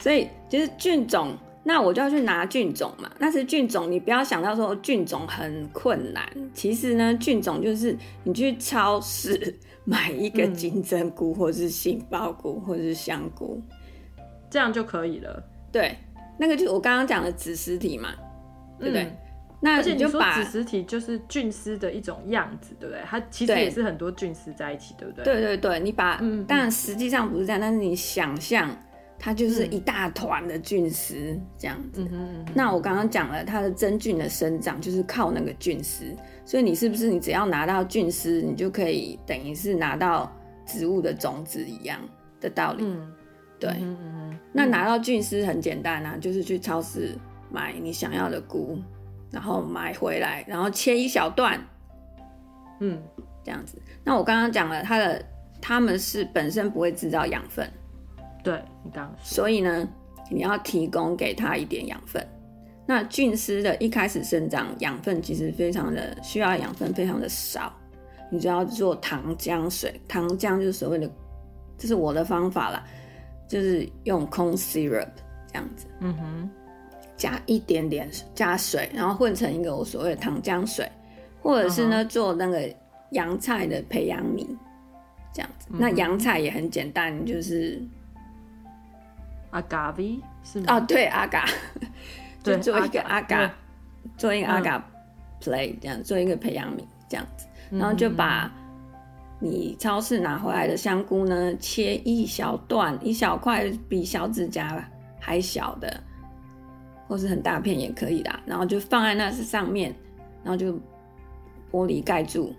[0.04, 3.10] 所以就是菌种，那我就要去拿菌种嘛。
[3.18, 6.30] 那是菌种，你不要想到说菌种很困难。
[6.54, 13.62] 其实呢，菌种就是你去超市 买一个金针菇，或是杏鲍菇，或是香菇，
[14.50, 15.42] 这样就可以了。
[15.72, 15.96] 对，
[16.38, 18.10] 那个就是我刚刚讲的子实体嘛，
[18.78, 19.04] 对不对？
[19.04, 19.18] 嗯、
[19.62, 23.02] 那你就把而且你说子实体就是菌丝的一种样子，对不对？
[23.06, 25.24] 它其实也是很多菌丝在一起，对不对？
[25.24, 28.70] 对对对，你把，嗯，当然实际上不是这样，但是你想象。
[29.24, 32.06] 它就是一大团的菌丝这样子。
[32.12, 40.30] 嗯、那我刚刚讲了，它的真菌的生长就是靠那个菌丝，所以你是不是你只要拿到菌丝，你就可以等于是拿到
[40.66, 41.98] 植物的种子一样
[42.42, 42.84] 的道理？
[42.84, 43.14] 嗯，
[43.58, 43.82] 对，
[44.52, 47.18] 那拿到菌丝很简单啊，就是去超市
[47.50, 48.78] 买你想要的菇，
[49.32, 51.58] 然后买回来，然后切一小段，
[52.82, 53.02] 嗯，
[53.42, 53.82] 这样子。
[54.04, 55.26] 那我刚刚讲了，它的
[55.62, 57.66] 它们是本身不会制造养分，
[58.44, 59.88] 对你刚所以呢，
[60.30, 62.26] 你要提供给它一点养分。
[62.86, 67.72] 那菌丝的一开始生长，养分其实非常的需要养分，非常的少。
[68.30, 71.10] 你就要做糖浆水，糖浆就是所谓的，
[71.78, 72.84] 这是我的方法啦，
[73.48, 75.08] 就是用 corn syrup
[75.48, 76.50] 这样子，嗯哼，
[77.16, 80.92] 加一点点加水，然后混成一个我所谓的糖浆水，
[81.42, 82.68] 或者是呢、嗯、做那个
[83.12, 84.48] 洋菜的培养皿，
[85.32, 85.68] 这样子。
[85.70, 87.80] 嗯、那洋菜也很简单，就是
[89.54, 90.76] 阿嘎 V 是吗？
[90.76, 91.46] 哦，对，阿嘎。
[92.44, 93.50] 就做一个阿嘎，
[94.18, 94.86] 做一个阿嘎
[95.39, 98.52] play 这样，做一个培养皿这样子，然后就把
[99.39, 104.86] 你超市拿回来的香菇呢，切一小段，一小块比小指甲
[105.22, 106.04] 还小的，
[107.08, 109.96] 或是很大片也可以的，然后就放在那上面，
[110.44, 110.74] 然后就
[111.72, 112.54] 玻璃盖住，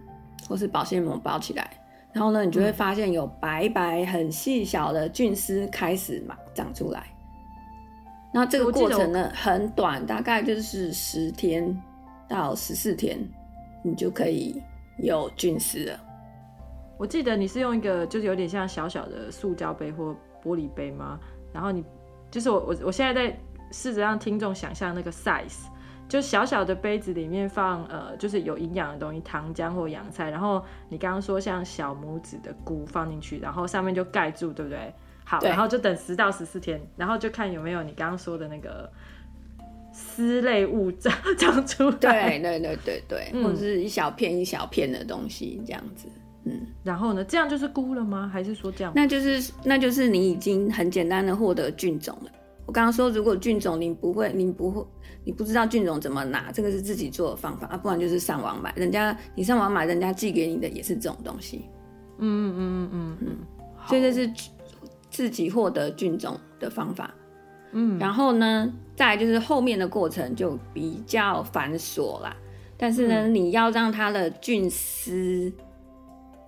[0.49, 1.71] 或是保鲜膜包起来，
[2.15, 7.07] 然后呢，你就会发现有白白很细小的菌丝开始嘛长出来。
[8.33, 11.77] 那这个过程呢，很短，大概就是十天
[12.29, 13.19] 到十四天，
[13.83, 14.63] 你就可以
[14.99, 16.01] 有菌丝了。
[16.97, 21.19] 我记得你是用一个就是有点像小小的塑胶杯或玻璃杯吗？
[21.53, 21.85] 然后你
[22.31, 23.37] 就是我我我现在在
[23.73, 25.65] 试着让听众想象那个 size，
[26.09, 34.93] 就小小的杯子里面放呃就是有营养的东西，糖浆或洋菜，然后你刚刚说像小拇指的菇放进去，然后上面就盖住，对不对？
[35.25, 38.91] 好，然后就等十到十四天，然后就看有没有你刚刚说的那个
[39.93, 41.97] 丝类物长长出来。
[41.97, 46.07] 对对对对对，嗯、或者是一小片一小片的东西这样子。
[46.45, 48.31] 嗯，然后呢，这样就是菇了吗？
[48.31, 48.93] 还是说这样？
[48.95, 52.31] 那就是那就是你已经很简单的获得菌种了。
[52.67, 54.87] 我刚刚说，如果菌种你不会，你不会，
[55.25, 58.73] 你不知道菌种怎么拿，这个是自己做的方法啊，不然就是上网买。
[58.77, 61.65] 人家你上网买，人家寄给你的也是这种东西。
[62.19, 63.37] 嗯嗯嗯嗯嗯，
[63.89, 64.31] 所以这是。
[65.11, 67.15] 自己获得菌种的方法，
[67.71, 72.37] 嗯，然后呢，再来就是后面的过程就比较繁琐啦。
[72.77, 75.53] 但是呢，嗯、你要让它的菌丝，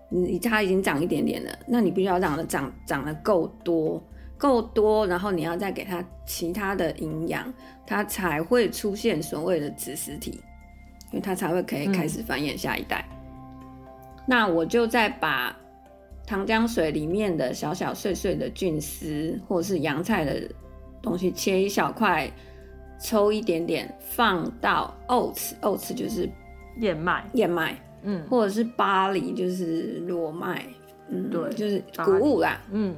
[0.09, 4.03] 你它已经长一点点了，那你必须要让它长长得够多，
[4.39, 7.53] 够多，然后你要再给它其他的营养，
[7.87, 10.41] 它才会出现所谓的子实体，
[11.13, 13.05] 因为它才会可以开始繁衍下一代。
[13.11, 13.77] 嗯、
[14.27, 15.57] 那我就再把。
[16.29, 20.43] 糖浆水里面的小小碎碎的菌丝，或者是洋菜的
[21.01, 22.29] 东西，切一小块，
[23.01, 26.29] 抽一点点，放到 oats，oats 就是
[26.81, 30.67] 燕麦，燕麦，嗯，或者是 barley 就是裸麦，
[31.11, 32.97] 嗯，对，就是谷物啦，嗯，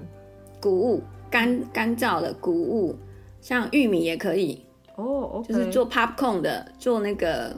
[0.58, 2.96] 谷物，干干燥的谷物，
[3.40, 4.64] 像玉米也可以，
[4.96, 7.56] 哦，就是做 popcorn 的，做那个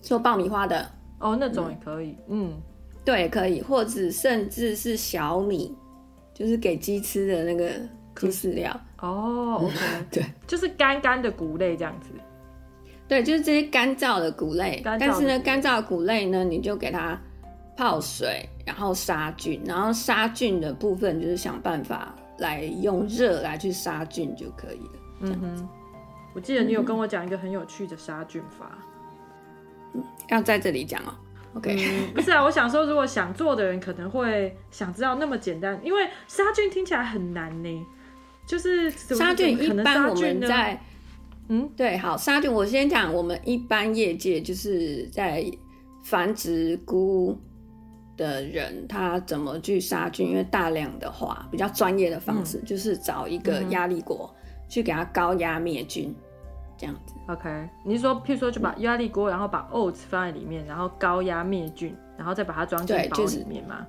[0.00, 2.50] 做爆米花的，哦，那种也可以，嗯。
[2.50, 2.62] 嗯
[3.04, 5.74] 对，可以，或者甚至是小米，
[6.34, 7.70] 就是给鸡吃的那个
[8.16, 8.78] 鸡饲料。
[9.00, 9.74] 哦，OK，
[10.10, 12.10] 对，就是干干的谷类这样子。
[13.06, 14.82] 对，就是这些干燥的谷类。
[14.84, 17.18] 但是呢，干燥的谷类呢，你就给它
[17.78, 24.92] 泡水，然后杀菌，然后杀菌的部分就是想办法来用热来去杀菌就可以了。
[25.20, 25.68] 嗯哼，
[26.34, 28.78] 我记得你有跟我讲一个很有趣的杀菌法。
[29.94, 31.14] 嗯，要在这里讲哦。
[31.54, 37.86] OK，嗯，不是啊，我想说，如果想做的人可能会想知道那么简单，因为杀菌听起来很难呢。
[38.46, 40.80] 就是杀菌，一般我们在，
[41.48, 45.44] 嗯，对，好，杀菌，我先讲，我们一般业界就是在
[46.02, 47.38] 繁殖菇
[48.18, 50.28] 的人，他怎么去杀菌？
[50.28, 54.30] 因为大量的话，比较专业的方式，嗯，就是找一个压力锅
[54.68, 56.14] 去给它高压灭菌。
[56.76, 57.68] 这样子，OK。
[57.84, 63.84] 你是说，譬如说，就把压力锅，然后把 oats 放在里面，然后高压灭菌，然后再把它装进包里面吗？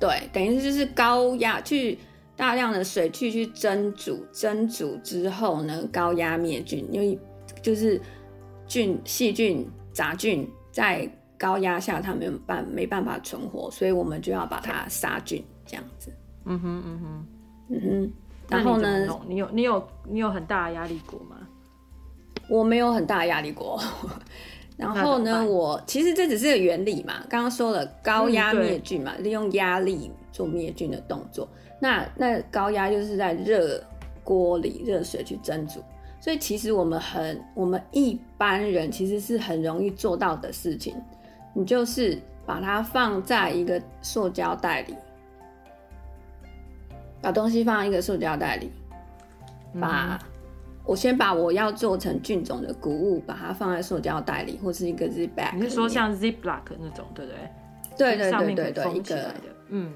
[0.00, 1.96] 对，就是、对，等于就是高压去
[2.34, 7.16] 大量的水去去蒸煮，蒸煮之后呢，高压灭菌，因为
[7.62, 8.00] 就是
[8.66, 16.12] 菌、细菌、杂菌在高压下它没有办没办法存活，所以我们就要把它杀菌，这样子。
[16.44, 17.26] 嗯哼，嗯哼，
[17.70, 18.12] 嗯哼。
[18.48, 21.36] 然后呢，你有你有你有很大的压力锅吗？
[22.48, 23.76] 我没有很大的压力锅，
[24.78, 27.14] 然后呢，我其实这只是个原理嘛。
[27.28, 31.48] 刚刚说了高压灭菌嘛，嗯、利用压力做灭菌的动作。
[31.80, 33.82] 那那高压就是在热
[34.22, 35.82] 锅里热水去蒸煮，
[36.20, 40.94] 所以其实我们很我们一般人其实是很容易做到的事情。
[41.56, 44.94] 你就是把它放在一个塑胶袋里，
[47.22, 48.70] 把东西放在一个塑胶袋里，
[49.80, 50.28] 把、嗯、
[50.84, 55.54] 我先把我要做成菌种的谷物，把它放在塑胶袋里，或是一个 zip bag。
[55.54, 57.50] 你是说像 Ziploc 那种，对不对？
[57.96, 59.34] 对对对对对，一个
[59.68, 59.94] 嗯，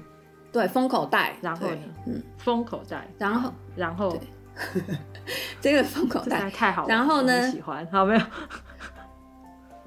[0.51, 4.17] 对封口袋，然后呢，嗯，封口袋，然后然后
[5.61, 8.21] 这个封口袋太好了，然后呢，喜欢好没有？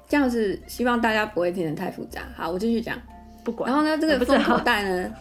[0.07, 2.21] 这样子，希望大家不会听得太复杂。
[2.35, 2.95] 好，我继续讲，
[3.43, 3.69] 不管。
[3.69, 5.13] 然后呢，这个封口袋呢，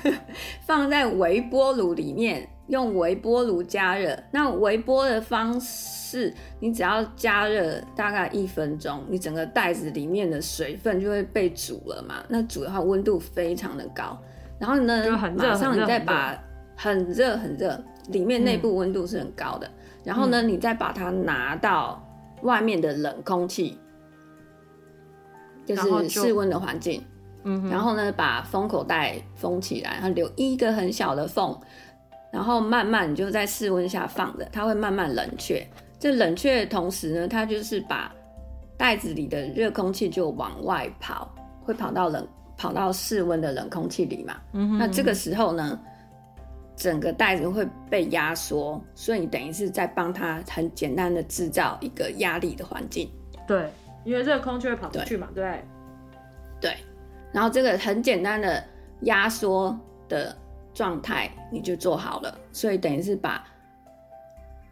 [0.64, 4.18] 放在微波炉里面，用微波炉加热。
[4.30, 12.24] 那微波的方式，你只要加热大概一分钟，你整个袋子里面的水分就会被煮了嘛。
[12.28, 14.18] 那煮的话，温度非常的高。
[14.58, 16.42] 然后呢，马上你再把
[16.74, 17.78] 很热很热，
[18.08, 19.66] 里面内部温度是很高的。
[19.66, 19.72] 嗯、
[20.04, 22.02] 然后呢，你再把它拿到
[22.42, 23.78] 外面的冷空气。
[25.76, 27.02] 就是室温的环境，
[27.44, 31.58] 嗯，然后呢，把封口袋封起来，然后留一个很小的缝，
[32.32, 35.66] 然后慢慢你就在室温下放着，它会慢慢冷却。
[35.98, 38.12] 这冷却的同时呢，它就是把
[38.76, 44.34] 袋子里的热空气就往外跑，会跑到冷跑到室温的冷空气里嘛。
[44.52, 45.78] 嗯哼，那这个时候呢，
[46.74, 53.08] 整个袋子会被压缩，所以你等于是在帮它很简单的制造一个压力的环境。
[53.46, 53.64] 对。
[54.04, 55.44] 因为热空气会跑出去嘛，对。
[56.60, 56.76] 对，对，
[57.32, 58.62] 然后这个很简单的
[59.02, 59.78] 压缩
[60.08, 60.36] 的
[60.72, 63.44] 状态你就做好了，所以等于是把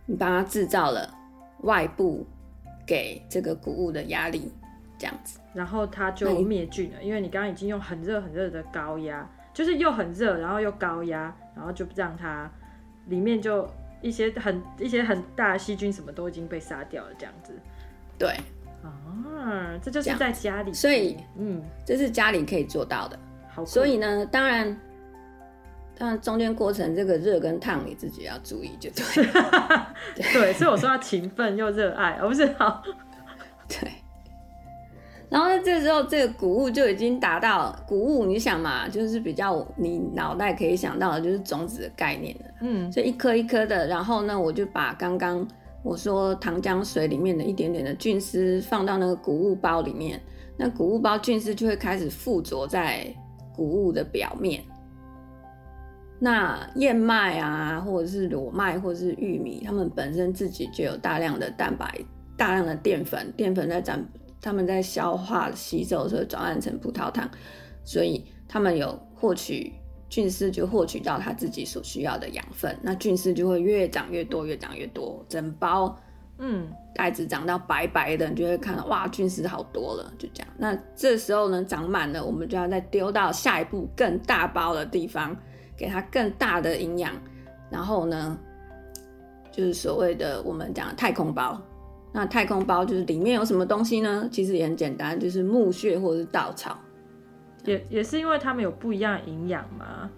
[0.07, 1.13] 你帮它制造了
[1.63, 2.27] 外部
[2.87, 4.53] 给这个谷物的压力，
[4.99, 12.51] 这样子，然后它就灭菌了，因为你刚刚已经用很热很热的高压，就是又很热，然后又高压，然后就让它
[13.07, 13.69] 里面就
[14.01, 17.53] 一些很一些很大的细菌什么都已经被杀掉了，这样子，
[18.19, 18.35] 对。
[19.41, 23.19] 啊，这就是在家里，所以嗯，这是家里可以做到的。
[23.49, 24.77] 好，所以呢，当然，
[25.99, 29.25] 当然中间过程这个热跟烫你自己要注意，就对。
[30.15, 32.83] 对，对，所以我说要勤奋又热爱，而不是好。
[33.69, 33.91] 对。
[35.29, 42.45] 然后呢，这时候这个谷物就已经达到谷物，你想嘛，就是比较你脑袋可以想到的就是种子的概念了。
[42.61, 45.47] 嗯，所以一颗一颗的，然后呢，我就把刚刚。
[45.83, 50.21] 我说糖浆水里面的一点点的菌丝放到那个谷物包里面，
[50.57, 53.07] 那谷物包菌丝就会开始附着在
[53.55, 54.63] 谷物的表面。
[56.19, 61.99] 那燕麦啊，或者是裸麦，或者是玉米，它们本身自己就有大量的蛋白、
[62.37, 63.99] 大量的淀粉，淀粉在长，
[64.39, 67.27] 它们在消化吸收的时候转换成葡萄糖，
[67.85, 69.73] 所以它们有获取。
[70.11, 75.97] 菌丝就获取到它自己所需要的养分，那菌丝就会越长越多，越长越多，整包
[76.39, 80.49] 嗯袋子长到白白的，你就会看到哇，菌丝好多了，就这样。
[80.59, 85.35] 那这时候呢，长满了，我们就要再丢到下一步更大包的地方，
[85.77, 87.15] 给它更大的营养。
[87.71, 88.37] 然后呢，
[89.53, 91.61] 就是所谓的我们讲的太空包。
[92.13, 94.29] 那太空包就是里面有什么东西呢？
[94.33, 96.77] 其实也很简单，就是木屑或者是稻草。
[97.65, 100.11] 也也是因为它们有不一样的营养嘛。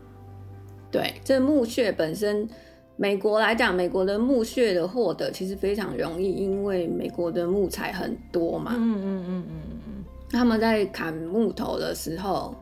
[0.91, 2.49] 对，这木屑本身，
[2.97, 8.73] 美国来讲，美国的木屑的获得其实非常容易，因为美国的木材很多嘛。
[8.77, 10.05] 嗯嗯嗯嗯嗯嗯。
[10.31, 12.55] 他们在砍木头的时候，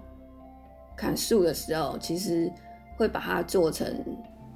[0.96, 2.50] 砍树的时候，其实
[2.96, 3.86] 会把它做成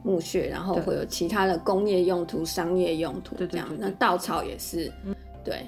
[0.04, 3.68] 木屑，然后会有其他的工业用途、商业用途这样。
[3.68, 3.90] 对对对对。
[3.90, 5.14] 那稻草也是，嗯、
[5.44, 5.66] 对。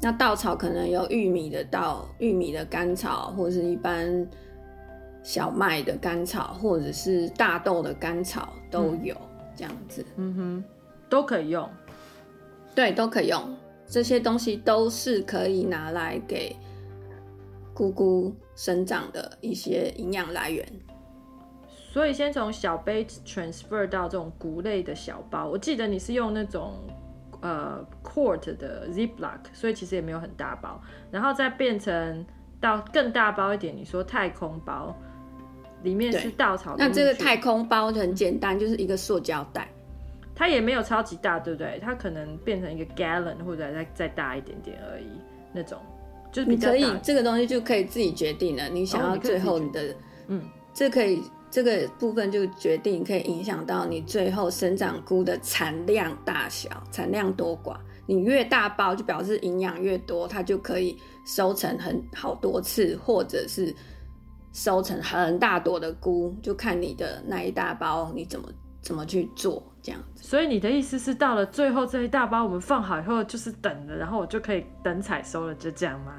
[0.00, 4.26] 那稻草可能有玉米的稻，玉米的干草，或者是一般
[5.22, 10.04] 小麦的干草，或者是大豆的干草都有、嗯、这样子。
[10.16, 10.64] 嗯哼，
[11.08, 11.68] 都可以用。
[12.74, 13.56] 对，都可以用。
[13.86, 16.54] 这些东西都是可以拿来给
[17.74, 20.66] 谷谷生长的一些营养来源。
[21.92, 25.48] 所以，先从小杯 transfer 到这种谷类的小包。
[25.48, 26.74] 我记得你是用那种。
[27.40, 30.80] 呃，quart 的 Ziploc，所以其实也没有很大包，
[31.10, 32.26] 然后再变成
[32.60, 33.76] 到更大包一点。
[33.76, 34.96] 你说太空包，
[35.82, 36.74] 里面是稻草。
[36.76, 39.68] 那这个太空包就很简单，就是一个塑胶袋，
[40.34, 41.78] 它也没有超级大，对不对？
[41.80, 45.20] 它可能变成一个 gallon 或者再再大一点点而已，
[45.52, 45.78] 那种
[46.32, 46.48] 就是。
[46.48, 49.94] 你可以这个东西就可以自己决定了，你想要最后你的，
[50.26, 50.42] 嗯，
[50.74, 51.22] 这可以。
[51.50, 57.76] 这个部分就决定可以影响到你最后生长菇的产量大小、产量多寡。
[58.06, 60.96] 你越大包，就表示营养越多，它就可以
[61.26, 63.74] 收成很好多次，或者是
[64.52, 68.48] 收成很大朵的菇，就看你的那一大包你怎么
[68.80, 70.24] 怎么去做这样子。
[70.24, 76.14] 所以你的意思是，到了最后这一大包我们放好以后，就是等了，然后我就可以等采收了，就这样吗？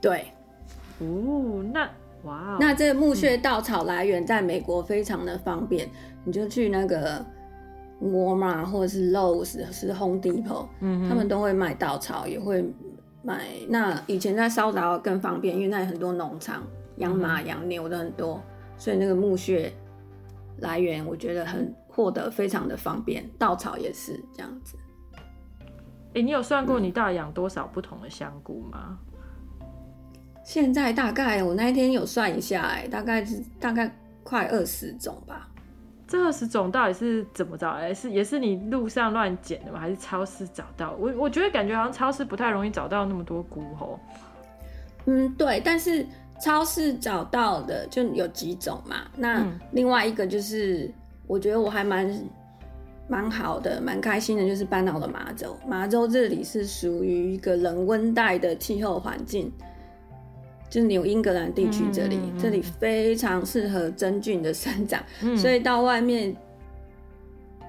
[0.00, 0.26] 对。
[0.98, 1.88] 哦，那。
[2.24, 5.90] 哇、哦，那这个木屑稻草来源在美国非常的方便，嗯、
[6.24, 7.24] 你就去那个
[8.02, 12.62] Walmart 或者是 Lowe's 是 Home Depot，嗯哼，他们都会卖稻草，也会
[13.22, 13.46] 买。
[13.68, 16.62] 那以前在烧窑更方便，因为那里很多农场
[16.96, 18.42] 养马养牛的很多，
[18.76, 19.72] 所以那个木屑
[20.58, 23.28] 来源我觉得很获得非常的方便。
[23.38, 24.76] 稻草也是这样子。
[26.12, 28.98] 哎、欸，你有算过你到底养多少不同的香菇吗？
[30.44, 33.90] 现在大概我那一天有算一下，哎，大概是大概
[34.22, 35.48] 快二十种吧。
[36.08, 37.94] 这二十种到底是怎么找来？
[37.94, 39.78] 是也是你路上乱捡的吗？
[39.78, 40.92] 还是超市找到？
[40.98, 44.00] 我我觉得感觉好像超市不太容易找到那么多菇哦。
[45.06, 46.04] 嗯，对，但是
[46.40, 49.02] 超市找到的就有几种嘛。
[49.16, 50.94] 那另外一个就是，嗯、
[51.28, 52.28] 我觉得我还蛮
[53.06, 55.56] 蛮好的，蛮开心的，就是搬到了麻州。
[55.64, 59.52] 麻州这里是属于一个冷温带的气候环境。
[60.70, 66.34] 就是纽英格兰地区这里，嗯嗯嗯、这里非常适合真菌的生长，嗯、 所以到外面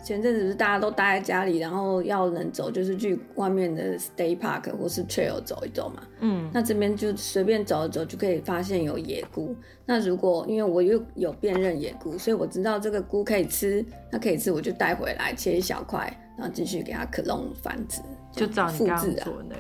[0.04, 6.02] 前阵子是大家都待在家里，然后要能走就是去外面的 State Park 或是 Trail 走一走嘛。
[6.22, 9.56] 嗯，那这边就随便走一走就可以发现有野菇。
[9.86, 19.56] 那如果因为我又有辨认野菇，所以我知道这个菇可以吃，那可以吃我就带回来切一小块，然后继续给它克隆繁殖，就照你刚刚说的那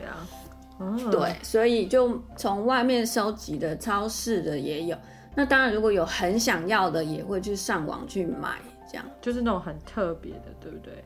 [0.85, 1.11] 样。
[1.11, 4.97] 对，所以就从外面收集的、超市的也有。
[5.35, 8.57] 那当然，如果有很想要的，也会去上网去买，
[8.89, 11.03] 这样就是那种很特别的，对不对？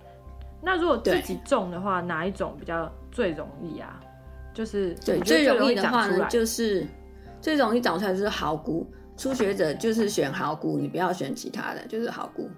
[0.61, 3.99] 那如果自己种的话，哪一种比较最容易啊？
[4.53, 6.87] 就是对，最容易的话呢，就是
[7.39, 8.87] 最容易长出来就是好菇。
[9.17, 12.49] 初学者就是选好菇，你不要选其他的，就是好菇。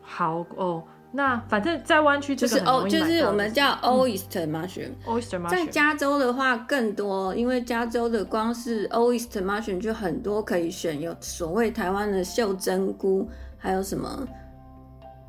[0.00, 0.84] 好哦。
[1.16, 5.48] 那反正，在湾区就是欧，就是我们叫 oyster mushroom，oyster mushroom。
[5.48, 14.28] 在加州的话更多，因为加州的光是 oyster mushroom 就很多可以选，有所谓台湾的袖珍菇，还有什么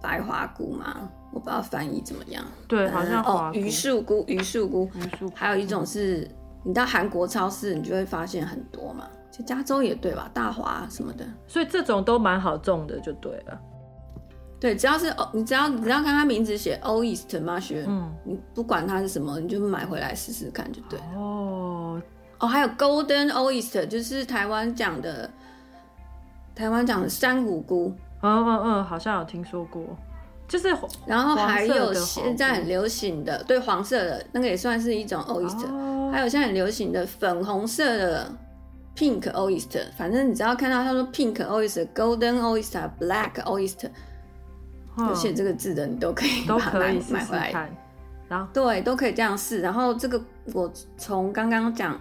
[0.01, 2.43] 白花菇嘛，我不知道翻译怎么样。
[2.67, 5.31] 对，好像哦，榆树菇，榆树菇，榆树。
[5.33, 6.29] 还有一种是，
[6.65, 9.07] 你到韩国超市，你就会发现很多嘛。
[9.31, 10.29] 就加州也对吧？
[10.33, 13.57] 大华什么的，所以这种都蛮好种的，就对了。
[14.59, 20.99] 对，只要是哦，你只要你只要看它名字写 Oyster Mushroom，嗯，你不管它是什么，你就买回来试试看就对。
[21.15, 22.01] 哦
[22.39, 25.29] 哦，还有 Golden Oyster，就是台湾讲的
[26.55, 27.93] 台湾讲的珊瑚菇。
[28.23, 29.83] 嗯嗯嗯，好像有听说过。
[30.47, 35.67] 就是，然后还有现在很流行的，对，黄色的那个也算是一种 Oyster。
[35.71, 36.09] 哦。
[36.11, 38.31] 还有现在很流行的粉红色的
[38.95, 43.91] Pink Oyster，反正你只要看到他说 Pink Oyster、Golden Oyster、Black Oyster。
[44.97, 47.69] 有写这个字的，你都可以都可以买回来，
[48.27, 49.61] 然后对，都可以这样试。
[49.61, 50.21] 然后这个
[50.53, 51.99] 我从刚刚讲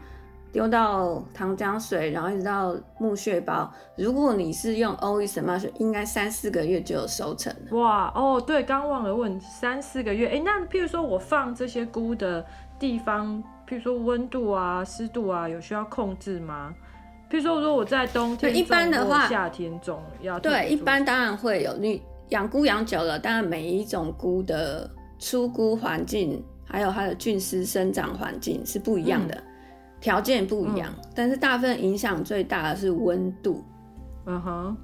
[0.52, 3.70] 丢到糖浆水，然后一直到木屑包。
[3.96, 7.76] 如果你是用 Oyster mushroom，应该三四个月就有收成了。
[7.76, 10.28] 哇哦，对，刚忘了问，三四个月。
[10.28, 12.44] 哎，那譬如说我放这些菇的
[12.78, 16.74] 地方，譬如说温度啊、湿度啊，有需要控制吗？
[17.28, 22.00] 譬如说，如果我在冬天，一般的话，夏天种要对，一般当然会有你。
[22.30, 29.42] 养菇养久了，当然每一种菇的出菇环境，还有它的菌丝生长环境是不一样的，
[30.00, 30.92] 条、嗯、件不一样。
[30.96, 33.62] 嗯、但是大部分影响最大的是温度。
[34.26, 34.76] 嗯哼。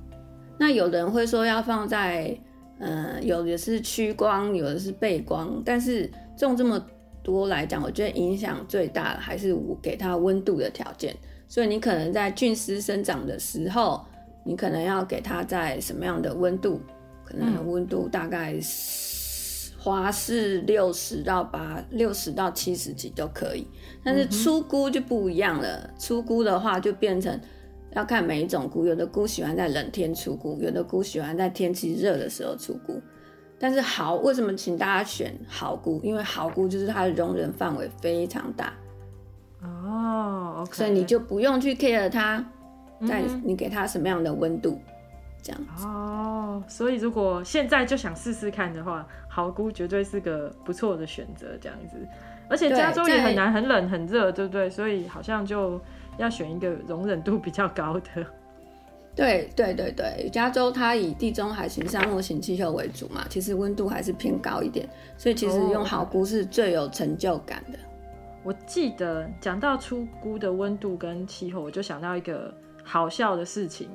[0.59, 2.37] 那有人会说要放在，
[2.79, 5.61] 嗯、呃，有的是趋光，有的是背光。
[5.65, 6.81] 但是种这么
[7.23, 11.17] 多来讲，我觉得影响最大的还是我给它温度的条件。
[11.49, 14.05] 所以你可能在菌丝生长的时候，
[14.45, 16.81] 你可能要给它在什么样的温度？
[17.39, 18.55] 可能温度大概
[19.79, 23.67] 华氏六十到八六十到七十几都可以，
[24.05, 25.91] 但是出菇就不一样了。
[25.99, 27.37] 出菇的话就变成
[27.93, 33.01] 要看每一种菇，有的菇喜欢在冷天出菇，有的菇喜欢在天气热的时候出菇。
[33.59, 36.01] 但是好，为什么请大家选好菇？
[36.03, 38.73] 因为好菇就是它的容忍范围非常大
[39.63, 40.75] 哦，oh, okay.
[40.75, 42.45] 所以你就不用去 care 它
[43.07, 44.81] 在你给它什么样的温度。
[45.43, 51.49] 这样哦，oh, 所以如果现在就想试试看的话，好菇绝对是个不错的选择。
[51.61, 51.97] 这样子，
[52.49, 54.71] 而且加州也很难很冷很热，对不对？
[54.71, 55.81] 所以好像就
[56.17, 58.25] 要选一个容忍度比较高的。
[59.15, 64.89] 对对对对，加州它以地中海型沙漠型气候为主嘛，其实温度还是偏高一点，
[65.19, 67.79] 所以其实用好菇是最有成就感的。
[67.79, 67.89] Oh.
[68.45, 73.91] 我记得讲到出菇的温度跟气候，我就想到一个好笑的事情。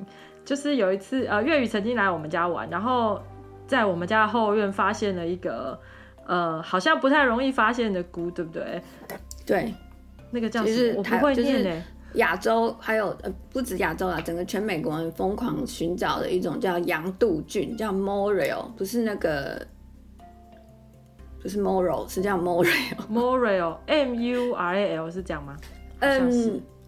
[0.48, 3.20] 就是有一次，呃，粤语曾经来我们家玩，然后
[3.66, 5.78] 在我们家后院发现了一个，
[6.24, 8.82] 呃，好像不太容易发现的菇，对不对？
[9.44, 9.74] 对，
[10.30, 10.94] 那个叫什么？
[10.96, 11.84] 我不会念呢。
[12.14, 19.60] 亚洲还有呃不止亚洲啦，整个全美国人疯狂寻找的一种叫羊肚菌，叫 Morel，不是那个，
[21.42, 22.72] 不是 Moral，是叫 Morel。
[23.12, 25.54] Morel，M U R A L 是这样吗
[26.00, 26.30] ？M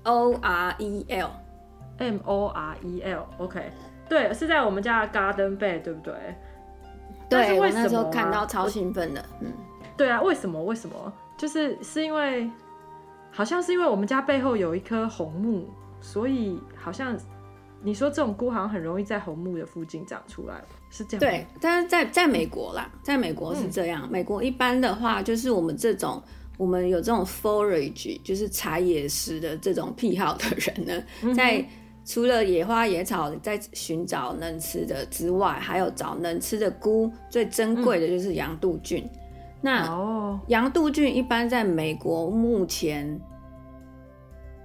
[0.05, 1.05] O R E
[2.01, 3.71] L，M O R E L，OK，
[4.09, 6.15] 对，是在我们家的 Garden Bed，对不对？
[7.29, 9.53] 对，我那时候看到超兴奋的，嗯，
[9.97, 10.63] 对啊，为什么？
[10.65, 11.13] 为什么？
[11.37, 12.51] 就是是因为。
[13.33, 15.65] 好像是因为我们家背后有一棵红木，
[16.01, 17.17] 所以好像
[17.81, 21.21] 你说这种菇好像很容易在红木的附近长出来，是这样。
[21.21, 24.03] 对，但是在在美国啦，在美国是这样。
[24.03, 26.21] 嗯、美国一般的话，就是我们这种
[26.59, 31.65] 我们有这种 forage，就是采野食的这种癖好的人呢，嗯、在
[32.05, 39.05] 除了野花野草在寻找能吃的之外，还有找能吃的菇，最珍贵的就是羊肚菌。
[39.05, 39.17] 嗯
[39.63, 43.21] 那羊肚菌一般在美国目前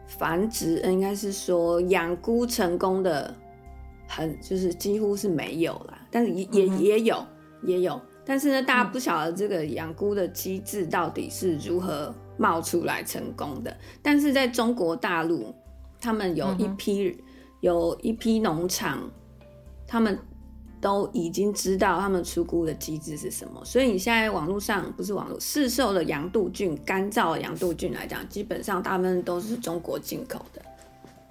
[0.07, 3.35] 繁殖，应该是说养菇成功的
[4.07, 7.25] 很，就是几乎是没有啦，但是也也也有
[7.63, 13.77] 也有，但是呢，大家不晓得这个养菇的机制到底是如何冒出来成功的。
[14.01, 15.53] 但是在中国大陆，
[15.99, 17.21] 他们有一批
[17.65, 19.09] 有一批农场，
[19.87, 20.17] 他们。
[20.81, 30.61] 都已经知道他们出菇的机制是什么，所以你现在网络上不是网络市售的羊肚菌，干燥的羊肚菌来讲，基本上大部分都是中国进口的。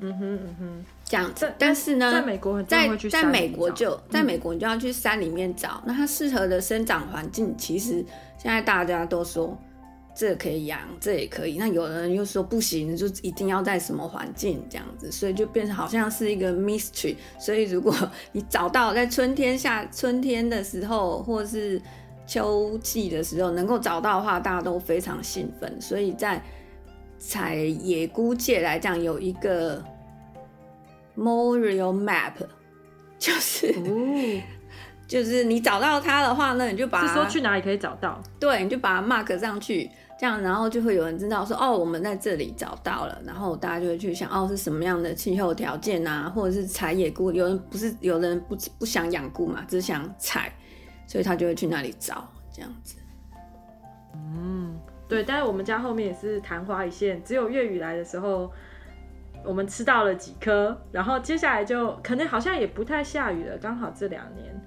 [0.01, 1.53] 嗯哼嗯哼，这样子。
[1.57, 8.05] 但是呢，在美国在在美国就在美国，你就要去山里面找，嗯、那它适合的生长环境，其实
[8.37, 9.57] 现在大家都说。
[10.17, 11.57] 这可以养，这也可以。
[11.59, 17.17] 那有人又说不行，就一定要在什么环境这样子，所以就变成好像是一个 mystery。
[17.37, 17.93] 所以如果
[18.31, 21.83] 你找到在春天下春天的时候，或是
[22.29, 25.81] 秋季的时候能够找到的话，大家都非常兴奋。
[25.81, 26.41] 所以在
[27.19, 29.83] 采野菇界来讲，有一个
[31.17, 32.35] Morel Map，
[33.19, 34.43] 就是、哦、
[35.09, 38.23] 就是你找到它的话呢，你就把说去哪里可以找到？
[38.39, 39.91] 对，你就把它 mark 上去。
[40.17, 50.53] 这样，然后就会有人知道说，哦，我们在这里找到了，然后大家就会去想，哦，是什么样的气候条件啊，或者是采野菇，有人不是，有人不不想养菇嘛，只想采，
[51.07, 52.97] 所以他就会去那里找，这样子。
[54.15, 58.51] 嗯，对，但是我们家后面也是昙花一现，只有粤语来的时候，
[59.45, 64.61] 我们吃到了几颗，然后接下来就可能好像也不太下雨了，刚好这两年，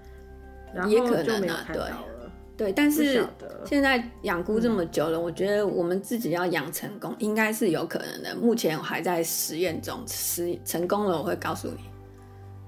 [0.74, 0.92] 然后
[1.24, 2.17] 就没有看到了。
[2.58, 3.24] 对，但是
[3.64, 8.36] 现在养菇这么久了，嗯，我觉得我们自己要养成功，应该是有可能的。
[8.36, 11.78] 目前我还在实验中，实成功了我会告诉你。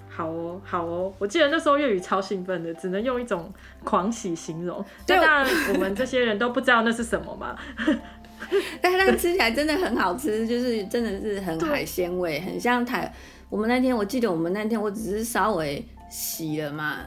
[0.07, 3.51] 好哦，好哦，我记得那时候粤语超兴奋的，只能用一种
[3.83, 4.83] 狂喜形容。
[5.07, 7.57] 对，当然我们这些人都不知道那是什么嘛。
[8.81, 13.11] 但但吃起来真的很好吃，就是真的是很海鲜味，很像台。
[13.49, 16.99] 我们那天我记得我们那天我只是稍微洗了嘛。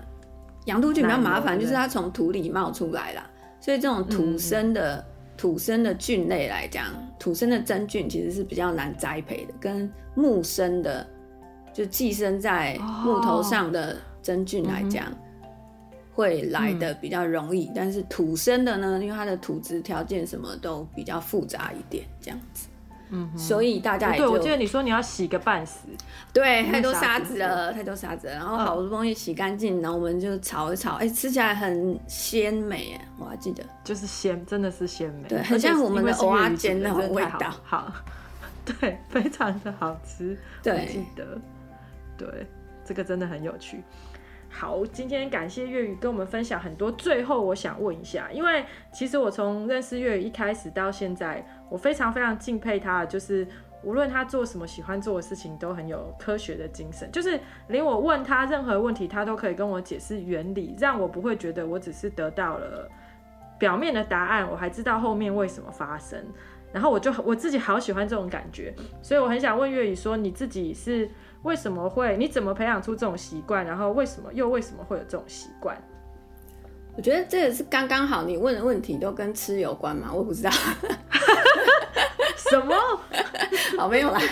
[0.66, 3.26] 洋杜菌比较麻烦，就是它从土里冒出来啦，
[3.60, 5.04] 所以这种土生的、嗯、
[5.36, 6.86] 土生的菌类来讲，
[7.18, 11.06] 土生的真菌其实是比较难栽培的，跟木生的
[11.72, 15.12] 就寄生在木头上的真菌来讲，
[16.14, 17.72] 会来的比较容易、嗯。
[17.74, 22.68] 但是土生的呢，因为它的土质条件什么都比较复杂一点，这样子。
[23.14, 25.86] 嗯，所以大家对，我记得你说你要洗个半死，
[26.32, 27.38] 对，太多沙子。
[27.38, 37.92] 了，太多沙子了，然后好不容易洗干净，然后我们就炒一炒，哎、欸，吃起来很鲜美，哎我还记得，就是鲜，真的是鲜美，对，很像我们的蚵仔煎那种味道，好，
[38.64, 41.38] 对，非常的好吃，对，我记得，
[42.16, 42.46] 对，
[42.82, 43.82] 这个真的很有趣。
[44.54, 46.92] 好，今天感谢粤语跟我们分享很多。
[46.92, 51.42] 最后，我想问一下，因为其实我从认识粤语一开始到现在，
[51.72, 53.46] 我非常非常敬佩他，就是
[53.82, 57.10] 无论他做什么喜欢做的事情，都很有科学的精神。
[57.10, 62.88] 就是连我问他任何问题，他都可以跟我解释原理，让我不会觉得我只是得到了
[63.58, 66.22] 表面的答案，我还知道后面为什么发生。
[66.72, 71.10] 然后我就我自己好喜欢这种感觉，所以我很想问月语说，你自己是。
[71.42, 72.16] 为什么会？
[72.16, 73.66] 你怎么培养出这种习惯？
[73.66, 75.76] 然后为什么又为什么会有这种习惯？
[76.96, 80.08] 我觉得这个是刚刚好，你问的问题都跟吃有关吗？
[80.14, 80.50] 我不知道。
[82.50, 82.74] 什么？
[83.78, 84.20] 好，没有啦。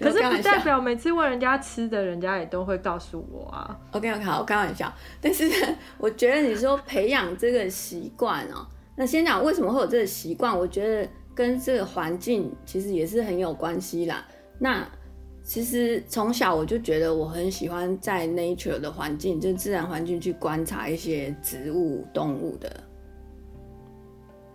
[0.00, 3.78] 可是不代表每次问人家吃的，人家也都会告诉我啊。
[3.92, 4.92] OK OK，好，我开玩笑。
[5.20, 5.44] 但是，
[5.98, 10.56] 我觉得你说培养这个习惯哦，那先讲为什么会有这个习惯？
[10.56, 14.26] 我觉得跟这个环境其实也是很有关系啦。
[14.58, 14.84] 那
[15.44, 22.80] 其实从小我就觉得我很喜欢在 nature 的环境，就自然环境去观察一些植物、动物的，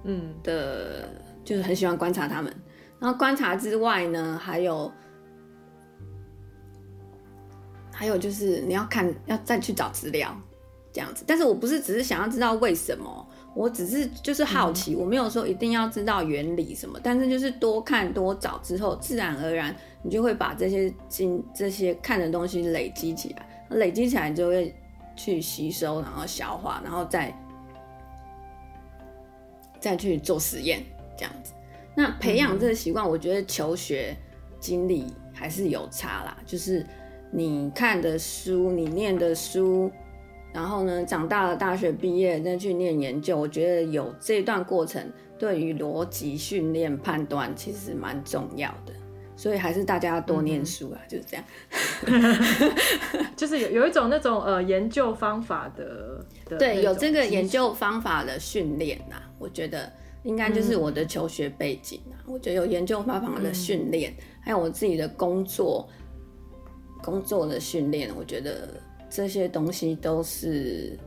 [0.03, 1.07] 嗯的，
[1.43, 2.53] 就是很喜欢观察他们。
[2.99, 4.91] 然后观察之外呢，还有
[7.91, 10.35] 还有就是你要看，要再去找资料
[10.91, 11.23] 这样子。
[11.27, 16.99] 但是我不是只是想要知道为什么，我只是就是好奇，嗯、我没有说一定要知道原理什么。
[17.03, 24.73] 但是就是多看多找之后，自然而然你就会把这些经这些看的东西累积起来，累积起来就会
[25.15, 27.37] 去吸收，然后消化，然后再。
[29.79, 30.81] 再去做实验，
[31.17, 31.53] 这样子。
[31.95, 34.15] 那培养这个习惯，我觉得求学
[34.59, 36.37] 经历还是有差啦。
[36.45, 36.85] 就是
[37.31, 39.91] 你看的书，你念的书，
[40.51, 48.93] 然后呢，长大了大学毕业再去念研究，我觉得有这段过程，对于逻辑训练、判断其实蛮重要的。
[49.35, 51.45] 所以还是大家要多念书啊，嗯、就是这样。
[53.35, 59.15] 就是有有一种那种呃研究方法的，的对，有这个研究方法的训练呐。
[59.39, 59.91] 我觉得
[60.23, 62.15] 应该就是我的求学背景啊。
[62.27, 65.87] 嗯、我觉得有研究方法的训练，嗯、还有我自己的工作
[67.01, 68.69] 工作的训练，我觉得
[69.09, 70.97] 这些东西都是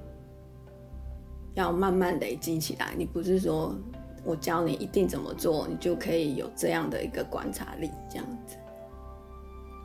[1.55, 2.95] 要慢慢累积起来。
[2.97, 3.75] 你不是说。
[4.29, 8.57] 我教你一定怎么做，你就可以有这样的一个观察力，这样子。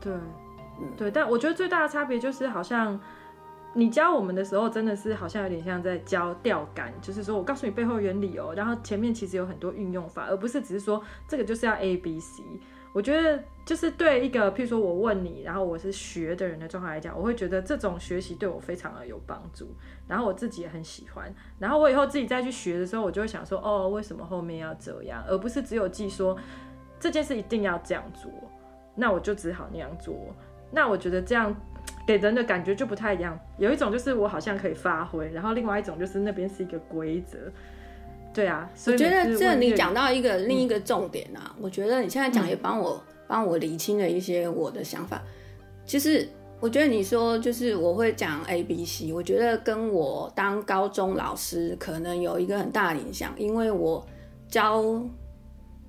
[0.01, 2.99] 对，嗯，对，但我觉得最大的差别就是，好像
[3.73, 12.43] 你教我们的时候，真的是好像有点像在教钓竿，就是说我告诉你背后原理哦，然后前面其实有很多运用法，而不是只是说这个就是要 A B C。
[12.93, 19.65] 我觉得就是对一个，譬如说我问你，然后我是学的人的状态来讲，我会觉得这种学习对我非常的有帮助，
[20.09, 26.37] 然后我自己也很喜欢，然后我以后自己再去学的时候，我就会想说，哦，为什么后面要这样，而不是只有记说
[26.99, 28.29] 这件事一定要这样做，
[28.93, 30.13] 那我就只好那样做。
[30.69, 31.55] 那我觉得这样
[32.05, 37.37] 给人的感觉就不太一样，有一种就是我好像可以发挥，然后另外一种就是那边是一个规则。
[38.33, 45.21] 对啊，所以我觉得这你讲到一个另一个重点啊，嗯、我觉得你现在讲也帮我帮、嗯、我理清了一些我的想法。
[45.85, 46.25] 其实
[46.61, 54.05] 我觉得你说就是我会讲 A B C，我觉得跟我当高中老师可能有一个很大的影响，因为我
[54.47, 54.81] 教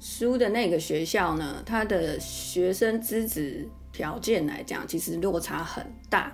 [0.00, 6.32] 书的那个学校呢，他的学生资质条件来讲，其实落差很大。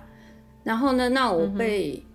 [0.63, 2.05] 然后呢，那我被、嗯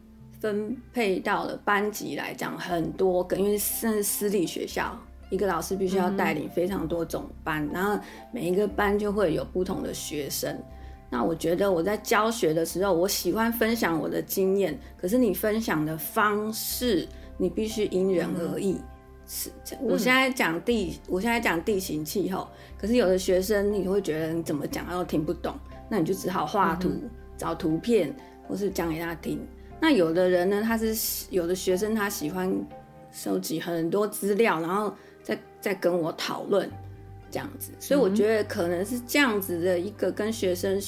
[0.40, 4.94] 分配到了班级来讲很多个，因为是私立学校，
[5.30, 7.98] 一个老师必须要带领非常多种班，嗯、然后
[8.30, 10.54] 每一个班就会有不同的学生。
[11.08, 18.76] 那我觉得我在教学的时候，我喜欢分享我的经验，可是你分享的方式，你必须因人而异。
[19.26, 22.46] 是、嗯，我现在讲地，我现在讲地形气候，
[22.78, 25.54] 可是有的学生你会觉得你怎么讲他都听不懂，
[25.88, 28.14] 那你就只好画图、嗯、找图片，
[28.46, 29.40] 或是讲给他听。
[29.80, 32.52] 那有的人呢，他是有的学生，他喜欢
[33.12, 36.70] 收集很多资料，然后再再跟我讨论
[37.30, 40.80] 这样子，所以我觉得可能是这样子的一个跟学生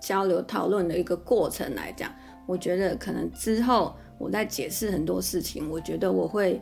[0.00, 2.12] 交流讨论的一个过程来讲，
[2.46, 6.60] 我觉得可能之后我在解释很多事情，我觉得我会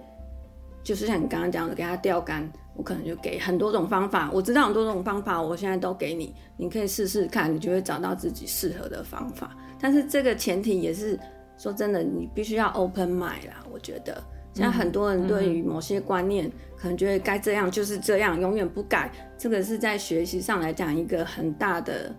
[0.83, 9.57] 就是像你刚刚讲的，给他钓竿，我可能就给很多种方法，我知道很多种方法，我现在都给你，你可以试试看，你就会找到自己适合的方法。
[9.81, 11.19] 但是这个前提也是
[11.57, 13.65] 说真的，你必须要 open mind 啦。
[13.73, 14.23] 我觉得
[14.55, 19.13] 现在很多人对于某些观念，可能觉得该这样就是这样，永远不改。
[19.39, 22.15] 这个是在学习上来讲一个很大的，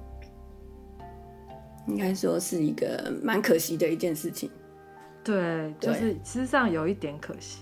[1.88, 4.50] 应该说是一个蛮可惜的一件事情。
[5.24, 7.60] 对，就是事实上有一点可惜。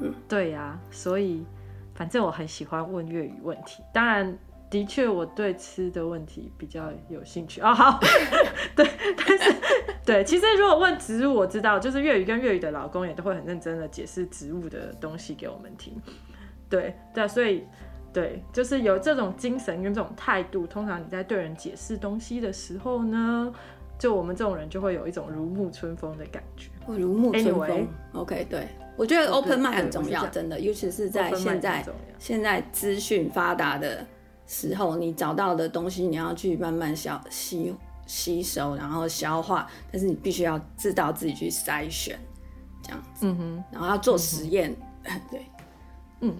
[0.00, 1.44] 嗯，对呀、啊，所以
[1.94, 4.36] 反正我很喜欢问粤语问题，当然。
[4.70, 7.72] 的确，我对吃的问题比较有兴趣哦。
[7.72, 8.00] 好，
[8.74, 8.84] 对，
[9.16, 9.54] 但是
[10.04, 15.94] 对，其实如果问植物，我知道，就是粤语跟粤语的老公也都会很认真的解释植物的东西给我们听。
[16.68, 17.62] 对，对，所以
[18.12, 23.54] 对，就是有这种精神跟这种态度，通常你在对人解释东西的时候呢，
[23.96, 26.68] 就我们这种人就会有一种如沐春风的感觉。
[26.88, 27.86] 如沐春风。
[28.14, 28.66] OK，对，
[28.96, 31.86] 我觉得 open mind 很重要，真的，尤其是在现在
[32.18, 34.06] 现在资讯发达的。
[34.46, 37.74] 时候，你找到的东西，你要去慢慢消吸
[38.06, 39.66] 吸收，然后消化。
[39.90, 42.18] 但是你必须要知道自己去筛选，
[42.82, 43.26] 这样子。
[43.26, 43.64] 嗯哼。
[43.72, 44.70] 然后要做实验，
[45.04, 45.46] 嗯、对，
[46.20, 46.36] 嗯。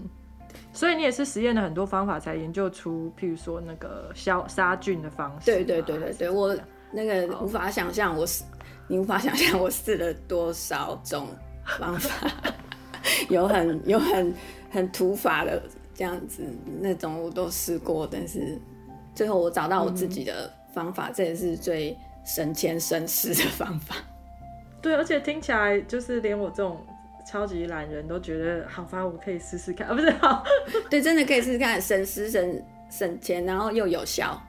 [0.75, 5.47] 所以你也是实验了很多方法，才研究出，譬如说那个消杀菌的方式。
[5.47, 6.55] 对对对对对，我
[6.93, 8.45] 那个无法想象，我试，
[8.87, 11.29] 你无法想象我试了多少种
[11.79, 12.31] 方法，
[13.29, 14.35] 有很有很
[14.71, 15.63] 很土法的。
[15.97, 16.43] 这样子
[16.81, 18.61] 那种我都试过，但是
[19.15, 23.95] 最后我找到我自己的方法，嗯、这也是最省钱省事的方法。
[24.83, 26.85] 对，而且听起来就是连我这种
[27.25, 30.43] 超级懒人都觉得好吧，我可以试试看啊，不是好，
[30.91, 34.43] 对，真的可以试试看，省时省省钱，然后又有效，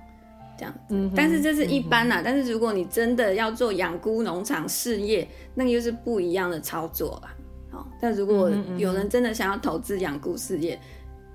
[0.57, 0.79] 这样子。
[0.89, 7.35] 嗯，但是这是一般啦，嗯，但是如果你真的要做养菇农场事业，那个又是不一样的操作啦。
[7.71, 10.79] 好，但如果有人真的想要投资养菇事业，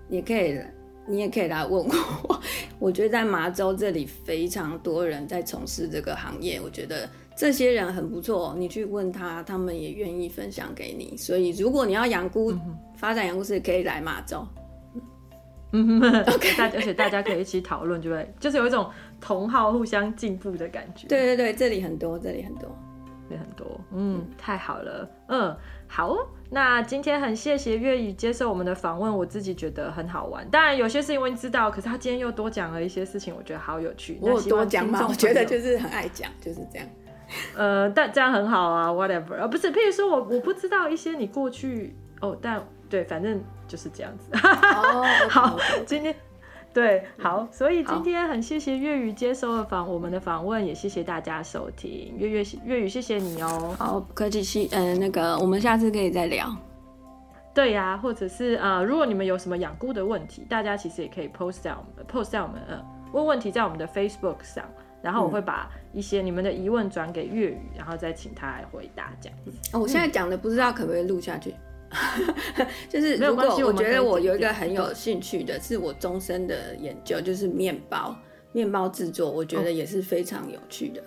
[0.09, 0.61] 也可以，
[1.07, 2.41] 你也可以来问我。
[2.79, 7.09] 我觉得在麻州这里非常多人在从事这个行业，我觉得。
[7.37, 11.17] 这些人很不错，你去问他，他们也愿意分享给你。
[11.17, 14.47] 所以，如果你要养菇，嗯、发展养菇事业，可以来麻州。
[15.73, 18.91] 嗯，OK， 大而且大家可以一起讨论，就会就是有一种
[19.21, 21.07] 同好互相进步的感觉。
[21.09, 22.69] 对对对，这里很多，这里很多，
[23.31, 23.67] 也很多。
[23.93, 25.09] 嗯，太好了。
[25.29, 25.57] 嗯，
[25.87, 26.17] 好。
[26.53, 30.45] 那今天很谢谢粤语接受我们的访问，我自己觉得很好玩。
[30.51, 34.19] 当然有些事情我已经知道，可是他今天又多讲了一些事情，我觉得好有趣。
[34.21, 35.07] 我有多讲吗？
[35.09, 36.89] 我觉得就是很爱讲，就是这样。
[37.57, 42.61] 呃，但这样很好啊，whatever 啊，不是，譬如说我我不知道一些你过去哦，但
[42.91, 44.31] 对，反正就是这样子。
[44.35, 46.15] 哦， 好，今天
[46.75, 53.75] 对，好，所以今天很谢谢粤语接受了访我们的访问，也谢谢大家收听，月月月语，谢谢你哦。
[53.79, 56.53] 好，不客气，嗯，那个我们下次可以再聊。
[57.55, 64.65] 对呀、啊，或者是呃，如果你们有什么养菇的问题，大家其实也可以 post 在我们 post 在我们呃问问题在我们的 Facebook 上。
[65.03, 69.51] 然后我会把一些你们的疑问转给粤语，然后再请他来回答这样子。
[69.73, 71.55] 哦，我现在讲的不知道可不可以录下去，
[72.89, 78.17] 就是如果我觉得我有一个很有兴趣的，是我终身的研究，就是面包，
[78.53, 81.03] 面包制作，我觉得也是非常有趣的。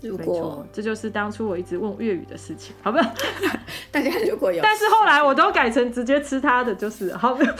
[0.00, 3.12] 如果这就是当初我一直问粤语的事情，好不好？
[3.90, 7.52] 大家如果有， 但是后来我都改成直接吃它的，就是好不好？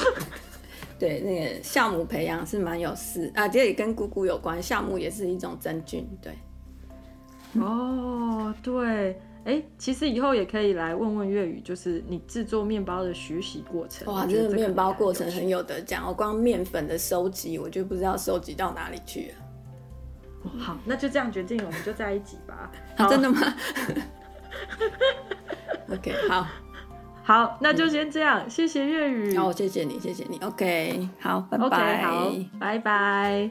[0.96, 4.62] 对，那个酵母培养是蛮有事啊，这也跟姑姑有关。
[4.62, 6.32] 酵母也是一种真菌，对。
[7.60, 14.12] 哦，对，哎，其实以后也可以来问问粤语，就是你制作面包的学习过程。
[14.12, 16.06] 哇，这个面包过程很有得讲。
[16.06, 19.34] 我光面粉的收集，我就不知道收集到哪里去了。
[20.44, 22.70] 哦、好，那就这样决定，我们就在一起吧。
[22.96, 23.40] 啊、真的吗？
[25.92, 26.46] OK，好。
[27.26, 29.36] 好，那就先这样，嗯、谢谢粤语。
[29.36, 30.38] 好，谢谢你，谢谢你。
[30.38, 31.66] OK，好，拜拜。
[31.66, 33.50] Okay, 好，拜拜。